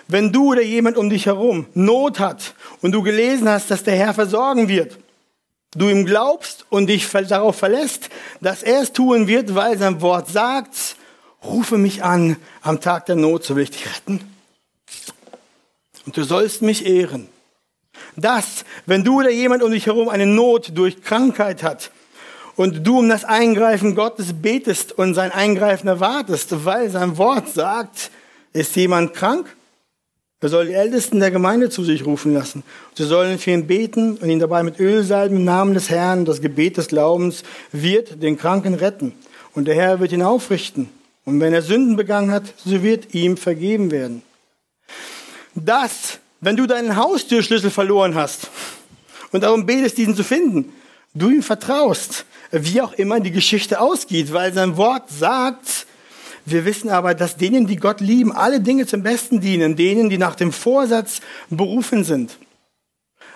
wenn 0.09 0.33
du 0.33 0.53
oder 0.53 0.63
jemand 0.63 0.97
um 0.97 1.09
dich 1.09 1.27
herum 1.27 1.67
Not 1.75 2.19
hat 2.19 2.55
und 2.83 2.93
du 2.93 3.03
gelesen 3.03 3.49
hast, 3.49 3.71
dass 3.71 3.85
der 3.85 3.97
Herr 3.97 4.15
versorgen 4.15 4.69
wird, 4.69 4.99
du 5.77 5.89
ihm 5.89 6.05
glaubst 6.05 6.67
und 6.71 6.89
dich 6.89 7.09
darauf 7.09 7.57
verlässt, 7.57 8.11
dass 8.41 8.63
er 8.63 8.83
es 8.83 8.93
tun 8.93 9.27
wird, 9.27 9.55
weil 9.55 9.79
sein 9.79 10.01
Wort 10.01 10.29
sagt, 10.29 10.97
rufe 11.43 11.79
mich 11.79 12.03
an 12.03 12.37
am 12.63 12.81
Tag 12.81 13.07
der 13.07 13.17
Not, 13.17 13.45
so 13.45 13.57
will 13.57 13.65
ich 13.65 13.71
dich 13.71 13.87
retten. 13.87 14.21
Und 16.05 16.17
du 16.17 16.25
sollst 16.25 16.63
mich 16.63 16.85
ehren. 16.85 17.29
Das, 18.17 18.65
wenn 18.87 19.05
du 19.05 19.21
oder 19.21 19.31
jemand 19.31 19.63
um 19.63 19.71
dich 19.71 19.87
herum 19.87 20.09
eine 20.09 20.27
Not 20.27 20.73
durch 20.75 21.03
Krankheit 21.03 21.63
hat 21.63 21.91
und 22.57 22.87
du 22.87 22.99
um 22.99 23.09
das 23.09 23.25
Eingreifen 23.25 23.95
Gottes 23.95 24.33
betest 24.33 24.93
und 24.93 25.15
sein 25.15 25.33
Eingreifen 25.33 25.89
erwartest, 25.89 26.65
weil 26.65 26.91
sein 26.91 27.17
Wort 27.19 27.49
sagt, 27.49 28.11
ist 28.53 28.77
jemand 28.77 29.15
krank? 29.15 29.55
Er 30.41 30.51
soll 30.51 30.67
die 30.67 30.75
Ältesten 30.75 31.21
der 31.21 31.31
Gemeinde 31.31 31.71
zu 31.71 31.83
sich 31.85 32.05
rufen 32.05 32.35
lassen. 32.35 32.65
Sie 32.95 33.05
sollen 33.05 33.39
für 33.39 33.53
ihn 33.53 33.67
beten 33.67 34.19
und 34.19 34.29
ihn 34.29 34.41
dabei 34.41 34.63
mit 34.63 34.79
Öl 34.79 35.03
salben 35.03 35.37
im 35.37 35.45
Namen 35.45 35.73
des 35.73 35.89
Herrn. 35.89 36.27
Das 36.27 36.43
Gebet 36.43 36.77
des 36.77 36.89
Glaubens 36.89 37.45
wird 37.73 38.23
den 38.23 38.37
Kranken 38.37 38.75
retten. 38.75 39.15
Und 39.55 39.67
der 39.67 39.75
Herr 39.75 40.01
wird 40.01 40.13
ihn 40.13 40.21
aufrichten. 40.21 40.91
Und 41.25 41.41
wenn 41.41 41.55
er 41.55 41.63
Sünden 41.63 41.97
begangen 41.97 42.31
hat, 42.31 42.43
so 42.63 42.83
wird 42.83 43.15
ihm 43.15 43.39
vergeben 43.39 43.91
werden. 43.91 44.23
Das, 45.55 46.19
wenn 46.45 46.57
du 46.57 46.67
deinen 46.67 46.97
Haustürschlüssel 46.97 47.71
verloren 47.71 48.15
hast 48.15 48.51
und 49.33 49.43
darum 49.43 49.65
betest, 49.65 49.97
diesen 49.97 50.15
zu 50.15 50.23
finden, 50.23 50.73
du 51.15 51.31
ihm 51.31 51.43
vertraust, 51.43 52.27
wie 52.51 52.83
auch 52.83 52.93
immer 52.93 53.21
die 53.21 53.31
Geschichte 53.31 53.81
ausgeht, 53.81 54.33
weil 54.33 54.53
sein 54.53 54.77
Wort 54.77 55.11
sagt, 55.11 55.87
wir 56.45 56.67
wissen 56.67 56.91
aber, 56.91 57.15
dass 57.15 57.37
denen, 57.37 57.67
die 57.67 57.77
Gott 57.77 58.01
lieben, 58.01 58.31
alle 58.31 58.61
Dinge 58.61 58.87
zum 58.87 59.03
Besten 59.03 59.41
dienen, 59.41 59.77
denen, 59.77 60.11
die 60.11 60.19
nach 60.19 60.35
dem 60.35 60.53
Vorsatz 60.53 61.21
berufen 61.49 62.05
sind. 62.05 62.37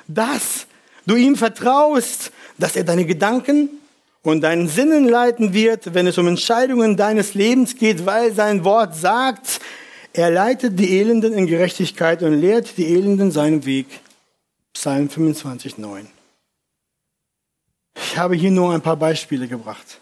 Dass 0.07 0.67
du 1.07 1.17
ihm 1.17 1.37
vertraust, 1.37 2.31
dass 2.59 2.77
er 2.77 2.85
deine 2.85 3.07
Gedanken 3.07 3.71
und 4.21 4.43
deinen 4.43 4.69
Sinnen 4.69 5.09
leiten 5.09 5.55
wird, 5.55 5.95
wenn 5.95 6.07
es 6.07 6.19
um 6.19 6.29
Entscheidungen 6.29 6.99
deines 6.99 7.33
Lebens 7.33 7.77
geht, 7.77 8.05
weil 8.05 8.35
sein 8.35 8.65
Wort 8.65 8.95
sagt, 8.95 9.61
er 10.13 10.31
leitet 10.31 10.79
die 10.79 10.99
Elenden 10.99 11.33
in 11.33 11.47
Gerechtigkeit 11.47 12.23
und 12.23 12.41
lehrt 12.41 12.77
die 12.77 12.87
Elenden 12.87 13.31
seinen 13.31 13.65
Weg. 13.65 13.87
Psalm 14.73 15.11
25, 15.11 15.79
9. 15.79 16.09
Ich 17.97 18.17
habe 18.17 18.37
hier 18.37 18.51
nur 18.51 18.73
ein 18.73 18.81
paar 18.81 18.97
Beispiele 18.97 19.49
gebracht. 19.49 20.01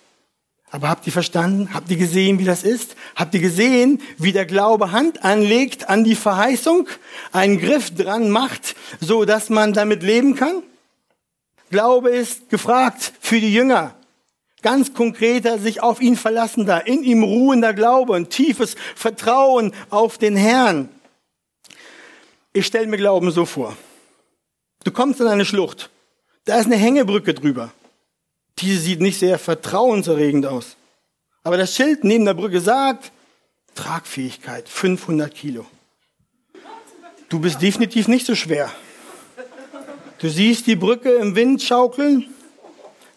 Aber 0.71 0.89
habt 0.89 1.07
ihr 1.07 1.13
verstanden? 1.13 1.73
Habt 1.73 1.91
ihr 1.91 1.97
gesehen, 1.97 2.39
wie 2.39 2.45
das 2.45 2.63
ist? 2.63 2.97
Habt 3.15 3.35
ihr 3.35 3.41
gesehen, 3.41 4.01
wie 4.19 4.33
der 4.33 4.47
Glaube 4.47 4.93
Hand 4.93 5.25
anlegt 5.25 5.89
an 5.89 6.05
die 6.05 6.15
Verheißung, 6.15 6.89
einen 7.33 7.59
Griff 7.59 7.95
dran 7.95 8.31
macht, 8.31 8.77
so 9.01 9.25
dass 9.25 9.49
man 9.49 9.73
damit 9.73 10.03
leben 10.03 10.35
kann? 10.35 10.63
Glaube 11.71 12.11
ist 12.11 12.49
gefragt 12.49 13.13
für 13.21 13.41
die 13.41 13.53
Jünger. 13.53 13.96
Ganz 14.67 14.95
konkreter, 14.95 15.61
sich 15.61 15.81
auf 15.81 16.01
ihn 16.01 16.17
verlassender, 16.17 16.89
in 16.89 17.05
ihm 17.05 17.23
ruhender 17.23 17.73
Glaube, 17.73 18.17
ein 18.17 18.31
tiefes 18.31 18.75
Vertrauen 18.97 19.73
auf 19.91 20.19
den 20.19 20.35
Herrn. 20.35 20.89
Ich 22.53 22.67
stelle 22.67 22.89
mir 22.89 22.97
Glauben 22.97 23.31
so 23.31 23.47
vor. 23.47 23.77
Du 24.83 24.91
kommst 24.91 25.21
in 25.21 25.29
eine 25.29 25.45
Schlucht. 25.45 25.89
Da 26.47 26.59
ist 26.59 26.67
eine 26.67 26.75
Hängebrücke 26.75 27.33
drüber. 27.33 27.71
Diese 28.59 28.81
sieht 28.81 29.01
nicht 29.01 29.21
sehr 29.21 29.39
vertrauenserregend 29.39 30.47
aus. 30.47 30.75
Aber 31.45 31.57
das 31.57 31.77
Schild 31.77 32.03
neben 32.03 32.25
der 32.25 32.35
Brücke 32.35 32.61
sagt, 32.61 33.13
Tragfähigkeit 33.77 34.69
500 34.69 35.33
Kilo. 35.33 35.65
Du 37.29 37.39
bist 37.39 37.63
definitiv 37.63 38.09
nicht 38.09 38.27
so 38.27 38.35
schwer. 38.35 38.73
Du 40.19 40.29
siehst 40.29 40.67
die 40.67 40.75
Brücke 40.75 41.11
im 41.11 41.37
Wind 41.37 41.63
schaukeln. 41.63 42.35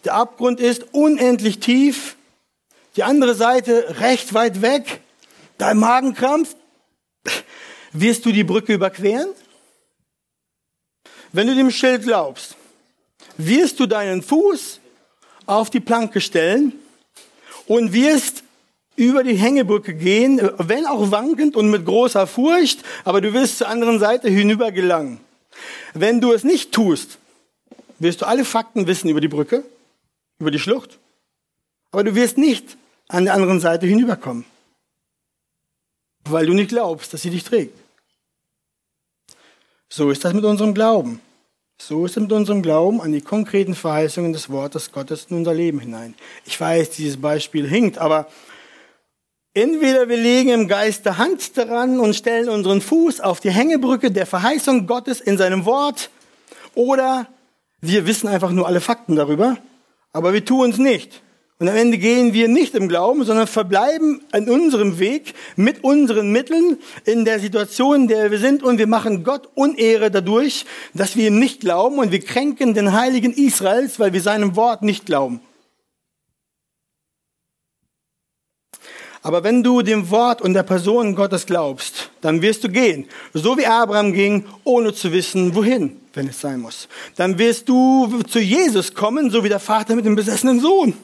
Der 0.04 0.14
Abgrund 0.14 0.60
ist 0.60 0.86
unendlich 0.92 1.58
tief. 1.60 2.16
Die 2.96 3.02
andere 3.02 3.34
Seite 3.34 3.96
recht 4.00 4.34
weit 4.34 4.62
weg. 4.62 5.00
Dein 5.58 5.78
Magenkrampf. 5.78 6.56
Wirst 7.92 8.24
du 8.24 8.32
die 8.32 8.44
Brücke 8.44 8.74
überqueren? 8.74 9.28
Wenn 11.32 11.46
du 11.46 11.54
dem 11.54 11.70
Schild 11.70 12.02
glaubst, 12.02 12.56
wirst 13.36 13.78
du 13.78 13.86
deinen 13.86 14.22
Fuß 14.22 14.80
auf 15.46 15.70
die 15.70 15.80
Planke 15.80 16.20
stellen 16.20 16.72
und 17.66 17.92
wirst 17.92 18.42
über 18.96 19.22
die 19.22 19.34
Hängebrücke 19.34 19.94
gehen, 19.94 20.40
wenn 20.58 20.86
auch 20.86 21.10
wankend 21.10 21.56
und 21.56 21.70
mit 21.70 21.84
großer 21.84 22.26
Furcht, 22.26 22.80
aber 23.04 23.20
du 23.20 23.32
wirst 23.32 23.58
zur 23.58 23.68
anderen 23.68 23.98
Seite 23.98 24.28
hinüber 24.28 24.72
gelangen. 24.72 25.20
Wenn 25.94 26.20
du 26.20 26.32
es 26.32 26.44
nicht 26.44 26.72
tust, 26.72 27.18
wirst 27.98 28.22
du 28.22 28.26
alle 28.26 28.44
Fakten 28.44 28.86
wissen 28.86 29.08
über 29.08 29.20
die 29.20 29.28
Brücke, 29.28 29.64
über 30.40 30.50
die 30.50 30.58
Schlucht, 30.58 30.98
aber 31.92 32.02
du 32.02 32.14
wirst 32.14 32.38
nicht 32.38 32.76
an 33.08 33.24
der 33.24 33.34
anderen 33.34 33.60
Seite 33.60 33.86
hinüberkommen, 33.86 34.44
weil 36.24 36.46
du 36.46 36.54
nicht 36.54 36.70
glaubst, 36.70 37.12
dass 37.12 37.22
sie 37.22 37.30
dich 37.30 37.44
trägt. 37.44 37.78
So 39.88 40.10
ist 40.10 40.24
das 40.24 40.32
mit 40.32 40.44
unserem 40.44 40.74
Glauben. 40.74 41.20
So 41.80 42.04
ist 42.04 42.16
es 42.16 42.22
mit 42.22 42.32
unserem 42.32 42.62
Glauben 42.62 43.00
an 43.00 43.12
die 43.12 43.22
konkreten 43.22 43.74
Verheißungen 43.74 44.32
des 44.32 44.50
Wortes 44.50 44.92
Gottes 44.92 45.26
in 45.30 45.38
unser 45.38 45.54
Leben 45.54 45.80
hinein. 45.80 46.14
Ich 46.44 46.60
weiß, 46.60 46.90
dieses 46.90 47.20
Beispiel 47.20 47.66
hinkt, 47.66 47.98
aber 47.98 48.28
entweder 49.54 50.08
wir 50.08 50.18
legen 50.18 50.50
im 50.50 50.68
Geiste 50.68 51.18
Hand 51.18 51.56
daran 51.56 51.98
und 51.98 52.14
stellen 52.14 52.48
unseren 52.48 52.80
Fuß 52.80 53.20
auf 53.20 53.40
die 53.40 53.50
Hängebrücke 53.50 54.10
der 54.10 54.26
Verheißung 54.26 54.86
Gottes 54.86 55.20
in 55.20 55.38
seinem 55.38 55.64
Wort, 55.64 56.10
oder 56.74 57.26
wir 57.80 58.06
wissen 58.06 58.28
einfach 58.28 58.52
nur 58.52 58.66
alle 58.66 58.80
Fakten 58.80 59.16
darüber, 59.16 59.56
aber 60.12 60.32
wir 60.32 60.44
tun 60.44 60.70
es 60.70 60.78
nicht. 60.78 61.22
Und 61.58 61.68
am 61.68 61.76
Ende 61.76 61.98
gehen 61.98 62.32
wir 62.32 62.48
nicht 62.48 62.74
im 62.74 62.88
Glauben, 62.88 63.22
sondern 63.24 63.46
verbleiben 63.46 64.22
an 64.32 64.48
unserem 64.48 64.98
Weg 64.98 65.34
mit 65.56 65.84
unseren 65.84 66.32
Mitteln 66.32 66.78
in 67.04 67.26
der 67.26 67.38
Situation, 67.38 68.02
in 68.02 68.08
der 68.08 68.30
wir 68.30 68.38
sind 68.38 68.62
und 68.62 68.78
wir 68.78 68.86
machen 68.86 69.24
Gott 69.24 69.46
Unehre 69.54 70.10
dadurch, 70.10 70.64
dass 70.94 71.16
wir 71.16 71.28
ihm 71.28 71.38
nicht 71.38 71.60
glauben 71.60 71.98
und 71.98 72.12
wir 72.12 72.20
kränken 72.20 72.72
den 72.72 72.92
Heiligen 72.92 73.34
Israels, 73.34 74.00
weil 74.00 74.14
wir 74.14 74.22
seinem 74.22 74.56
Wort 74.56 74.80
nicht 74.80 75.04
glauben. 75.04 75.40
Aber 79.22 79.44
wenn 79.44 79.62
du 79.62 79.82
dem 79.82 80.08
Wort 80.10 80.40
und 80.40 80.54
der 80.54 80.62
Person 80.62 81.14
Gottes 81.14 81.44
glaubst, 81.44 82.10
dann 82.22 82.40
wirst 82.40 82.64
du 82.64 82.70
gehen, 82.70 83.06
so 83.34 83.58
wie 83.58 83.66
Abraham 83.66 84.14
ging, 84.14 84.46
ohne 84.64 84.94
zu 84.94 85.12
wissen, 85.12 85.54
wohin, 85.54 86.00
wenn 86.14 86.28
es 86.28 86.40
sein 86.40 86.60
muss. 86.60 86.88
Dann 87.16 87.38
wirst 87.38 87.68
du 87.68 88.22
zu 88.22 88.38
Jesus 88.38 88.94
kommen, 88.94 89.30
so 89.30 89.44
wie 89.44 89.50
der 89.50 89.60
Vater 89.60 89.94
mit 89.94 90.06
dem 90.06 90.16
besessenen 90.16 90.60
Sohn. 90.60 90.94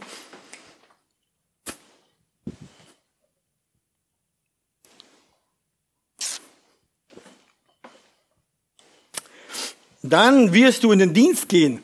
Dann 10.02 10.54
wirst 10.54 10.84
du 10.84 10.92
in 10.92 11.00
den 11.00 11.12
Dienst 11.12 11.48
gehen, 11.48 11.82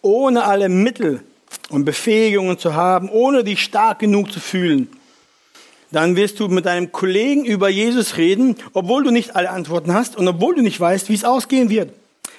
ohne 0.00 0.44
alle 0.44 0.68
Mittel 0.70 1.22
und 1.68 1.84
Befähigungen 1.84 2.58
zu 2.58 2.74
haben, 2.74 3.10
ohne 3.10 3.44
dich 3.44 3.60
stark 3.60 3.98
genug 3.98 4.32
zu 4.32 4.40
fühlen. 4.40 4.95
Dann 5.92 6.16
wirst 6.16 6.40
du 6.40 6.48
mit 6.48 6.66
deinem 6.66 6.90
Kollegen 6.92 7.44
über 7.44 7.68
Jesus 7.68 8.16
reden, 8.16 8.56
obwohl 8.72 9.04
du 9.04 9.10
nicht 9.10 9.36
alle 9.36 9.50
Antworten 9.50 9.94
hast 9.94 10.16
und 10.16 10.26
obwohl 10.26 10.56
du 10.56 10.62
nicht 10.62 10.80
weißt, 10.80 11.08
wie 11.08 11.14
es 11.14 11.24
ausgehen 11.24 11.70
wird. 11.70 11.92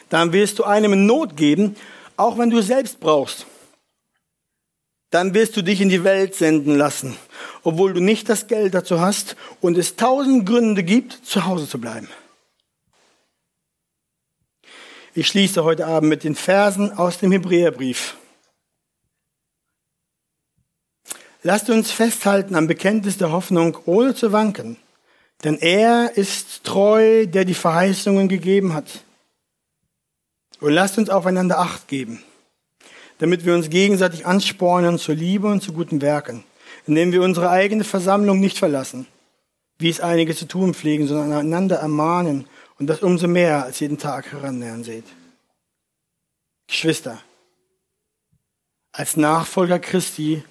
Dann 0.09 0.33
wirst 0.33 0.59
du 0.59 0.63
einem 0.63 0.93
in 0.93 1.05
Not 1.05 1.37
geben, 1.37 1.75
auch 2.17 2.37
wenn 2.37 2.49
du 2.49 2.57
es 2.57 2.67
selbst 2.67 2.99
brauchst. 2.99 3.45
Dann 5.09 5.33
wirst 5.33 5.55
du 5.55 5.61
dich 5.61 5.79
in 5.79 5.89
die 5.89 6.03
Welt 6.03 6.35
senden 6.35 6.75
lassen, 6.75 7.15
obwohl 7.63 7.93
du 7.93 8.01
nicht 8.01 8.27
das 8.27 8.47
Geld 8.47 8.73
dazu 8.73 8.99
hast 8.99 9.37
und 9.61 9.77
es 9.77 9.95
tausend 9.95 10.45
Gründe 10.45 10.83
gibt, 10.83 11.13
zu 11.25 11.45
Hause 11.45 11.67
zu 11.67 11.79
bleiben. 11.79 12.09
Ich 15.13 15.27
schließe 15.29 15.63
heute 15.63 15.87
Abend 15.87 16.09
mit 16.09 16.23
den 16.23 16.35
Versen 16.35 16.91
aus 16.91 17.17
dem 17.19 17.31
Hebräerbrief. 17.31 18.17
Lasst 21.47 21.69
uns 21.69 21.91
festhalten 21.91 22.55
am 22.55 22.67
Bekenntnis 22.67 23.17
der 23.17 23.31
Hoffnung, 23.31 23.77
ohne 23.85 24.13
zu 24.13 24.33
wanken. 24.33 24.75
Denn 25.45 25.57
er 25.57 26.17
ist 26.17 26.65
treu, 26.65 27.25
der 27.25 27.45
die 27.45 27.53
Verheißungen 27.53 28.27
gegeben 28.27 28.73
hat. 28.73 29.05
Und 30.59 30.73
lasst 30.73 30.97
uns 30.97 31.09
aufeinander 31.09 31.59
Acht 31.59 31.87
geben, 31.87 32.21
damit 33.19 33.45
wir 33.45 33.55
uns 33.55 33.69
gegenseitig 33.69 34.25
anspornen 34.25 34.99
zur 34.99 35.15
Liebe 35.15 35.47
und 35.47 35.63
zu 35.63 35.71
guten 35.71 36.01
Werken, 36.01 36.43
indem 36.85 37.13
wir 37.13 37.21
unsere 37.21 37.49
eigene 37.49 37.85
Versammlung 37.85 38.41
nicht 38.41 38.57
verlassen, 38.57 39.07
wie 39.79 39.89
es 39.89 40.01
einige 40.01 40.35
zu 40.35 40.49
tun 40.49 40.73
pflegen, 40.73 41.07
sondern 41.07 41.31
einander 41.31 41.77
ermahnen 41.77 42.45
und 42.77 42.87
das 42.87 43.01
umso 43.01 43.29
mehr 43.29 43.63
als 43.63 43.79
jeden 43.79 43.97
Tag 43.97 44.33
herannähern 44.33 44.83
seht. 44.83 45.05
Geschwister, 46.67 47.21
als 48.91 49.15
Nachfolger 49.15 49.79
Christi 49.79 50.43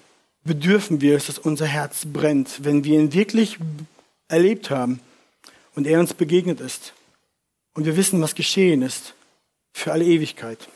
bedürfen 0.47 1.01
wir 1.01 1.15
es, 1.15 1.27
dass 1.27 1.37
unser 1.37 1.67
Herz 1.67 2.05
brennt, 2.05 2.63
wenn 2.63 2.83
wir 2.83 2.99
ihn 2.99 3.13
wirklich 3.13 3.59
erlebt 4.27 4.71
haben 4.71 4.99
und 5.75 5.85
er 5.85 5.99
uns 5.99 6.13
begegnet 6.13 6.59
ist 6.59 6.93
und 7.75 7.85
wir 7.85 7.95
wissen, 7.95 8.21
was 8.21 8.33
geschehen 8.33 8.81
ist 8.81 9.13
für 9.73 9.91
alle 9.91 10.05
Ewigkeit. 10.05 10.67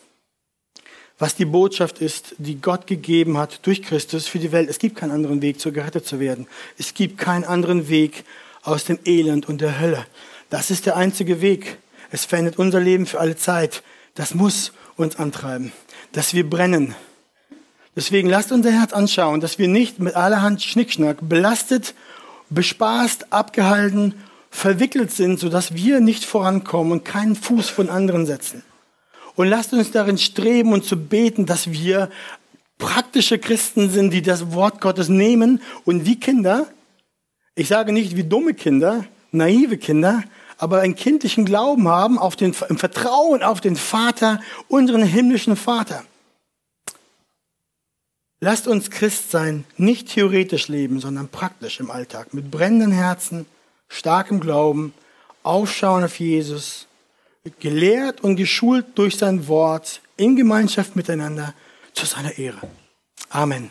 Was 1.18 1.36
die 1.36 1.46
Botschaft 1.46 2.00
ist, 2.00 2.36
die 2.38 2.62
Gott 2.62 2.88
gegeben 2.88 3.38
hat 3.38 3.66
durch 3.66 3.82
Christus 3.82 4.28
für 4.28 4.40
die 4.40 4.52
Welt. 4.52 4.70
Es 4.70 4.80
gibt 4.80 4.96
keinen 4.96 5.12
anderen 5.12 5.42
Weg, 5.42 5.62
so 5.62 5.72
gerettet 5.72 6.06
zu 6.06 6.20
werden. 6.20 6.48
Es 6.78 6.94
gibt 6.94 7.18
keinen 7.18 7.44
anderen 7.44 7.90
Weg 7.90 8.24
aus 8.64 8.86
dem 8.86 9.00
Elend 9.06 9.48
und 9.48 9.62
der 9.62 9.80
Hölle. 9.80 10.06
Das 10.50 10.72
ist 10.72 10.86
der 10.86 10.98
einzige 10.98 11.42
Weg. 11.42 11.78
Es 12.12 12.26
verändert 12.26 12.58
unser 12.60 12.80
Leben 12.80 13.06
für 13.06 13.20
alle 13.20 13.36
Zeit. 13.36 13.84
Das 14.16 14.34
muss 14.36 14.74
uns 14.96 15.16
antreiben, 15.16 15.72
dass 16.12 16.34
wir 16.34 16.48
brennen. 16.48 16.96
Deswegen 17.96 18.30
lasst 18.30 18.52
unser 18.52 18.72
Herz 18.72 18.94
anschauen, 18.94 19.42
dass 19.42 19.60
wir 19.60 19.68
nicht 19.68 20.00
mit 20.00 20.16
allerhand 20.16 20.62
Schnickschnack 20.62 21.18
belastet, 21.22 21.94
bespaßt, 22.50 23.34
abgehalten, 23.34 24.16
verwickelt 24.50 25.12
sind, 25.12 25.40
sodass 25.40 25.74
wir 25.74 26.00
nicht 26.00 26.26
vorankommen 26.26 26.92
und 26.92 27.06
keinen 27.06 27.36
Fuß 27.36 27.70
von 27.70 27.90
anderen 27.90 28.26
setzen. 28.26 28.64
Und 29.36 29.48
lasst 29.48 29.74
uns 29.74 29.92
darin 29.92 30.18
streben 30.18 30.74
und 30.74 30.84
zu 30.84 30.98
beten, 30.98 31.46
dass 31.46 31.72
wir 31.72 32.10
praktische 32.78 33.40
Christen 33.40 33.90
sind, 33.90 34.12
die 34.12 34.22
das 34.22 34.54
Wort 34.54 34.82
Gottes 34.82 35.08
nehmen 35.08 35.62
und 35.86 36.06
wie 36.06 36.20
Kinder, 36.20 36.68
ich 37.56 37.68
sage 37.68 37.94
nicht 37.94 38.16
wie 38.16 38.24
dumme 38.24 38.54
Kinder, 38.54 39.06
naive 39.32 39.78
Kinder, 39.78 40.24
aber 40.58 40.82
einen 40.82 40.96
kindlichen 40.96 41.46
Glauben 41.46 41.88
haben 41.88 42.18
auf 42.20 42.36
den, 42.36 42.56
im 42.70 42.78
Vertrauen 42.78 43.44
auf 43.44 43.62
den 43.62 43.76
Vater, 43.76 44.42
unseren 44.68 45.04
himmlischen 45.04 45.56
Vater. 45.56 46.04
Lasst 48.44 48.68
uns 48.68 48.90
Christ 48.90 49.30
sein, 49.30 49.66
nicht 49.78 50.10
theoretisch 50.10 50.68
leben, 50.68 51.00
sondern 51.00 51.28
praktisch 51.28 51.80
im 51.80 51.92
Alltag, 51.92 52.34
mit 52.34 52.50
brennenden 52.50 52.92
Herzen, 52.92 53.46
starkem 53.88 54.40
Glauben, 54.40 54.96
Aufschauen 55.44 56.04
auf 56.04 56.20
Jesus, 56.20 56.88
gelehrt 57.60 58.22
und 58.22 58.38
geschult 58.38 58.86
durch 58.96 59.18
sein 59.18 59.48
Wort, 59.48 60.02
in 60.18 60.36
Gemeinschaft 60.36 60.96
miteinander, 60.96 61.54
zu 61.94 62.08
seiner 62.08 62.36
Ehre. 62.38 62.62
Amen. 63.30 63.70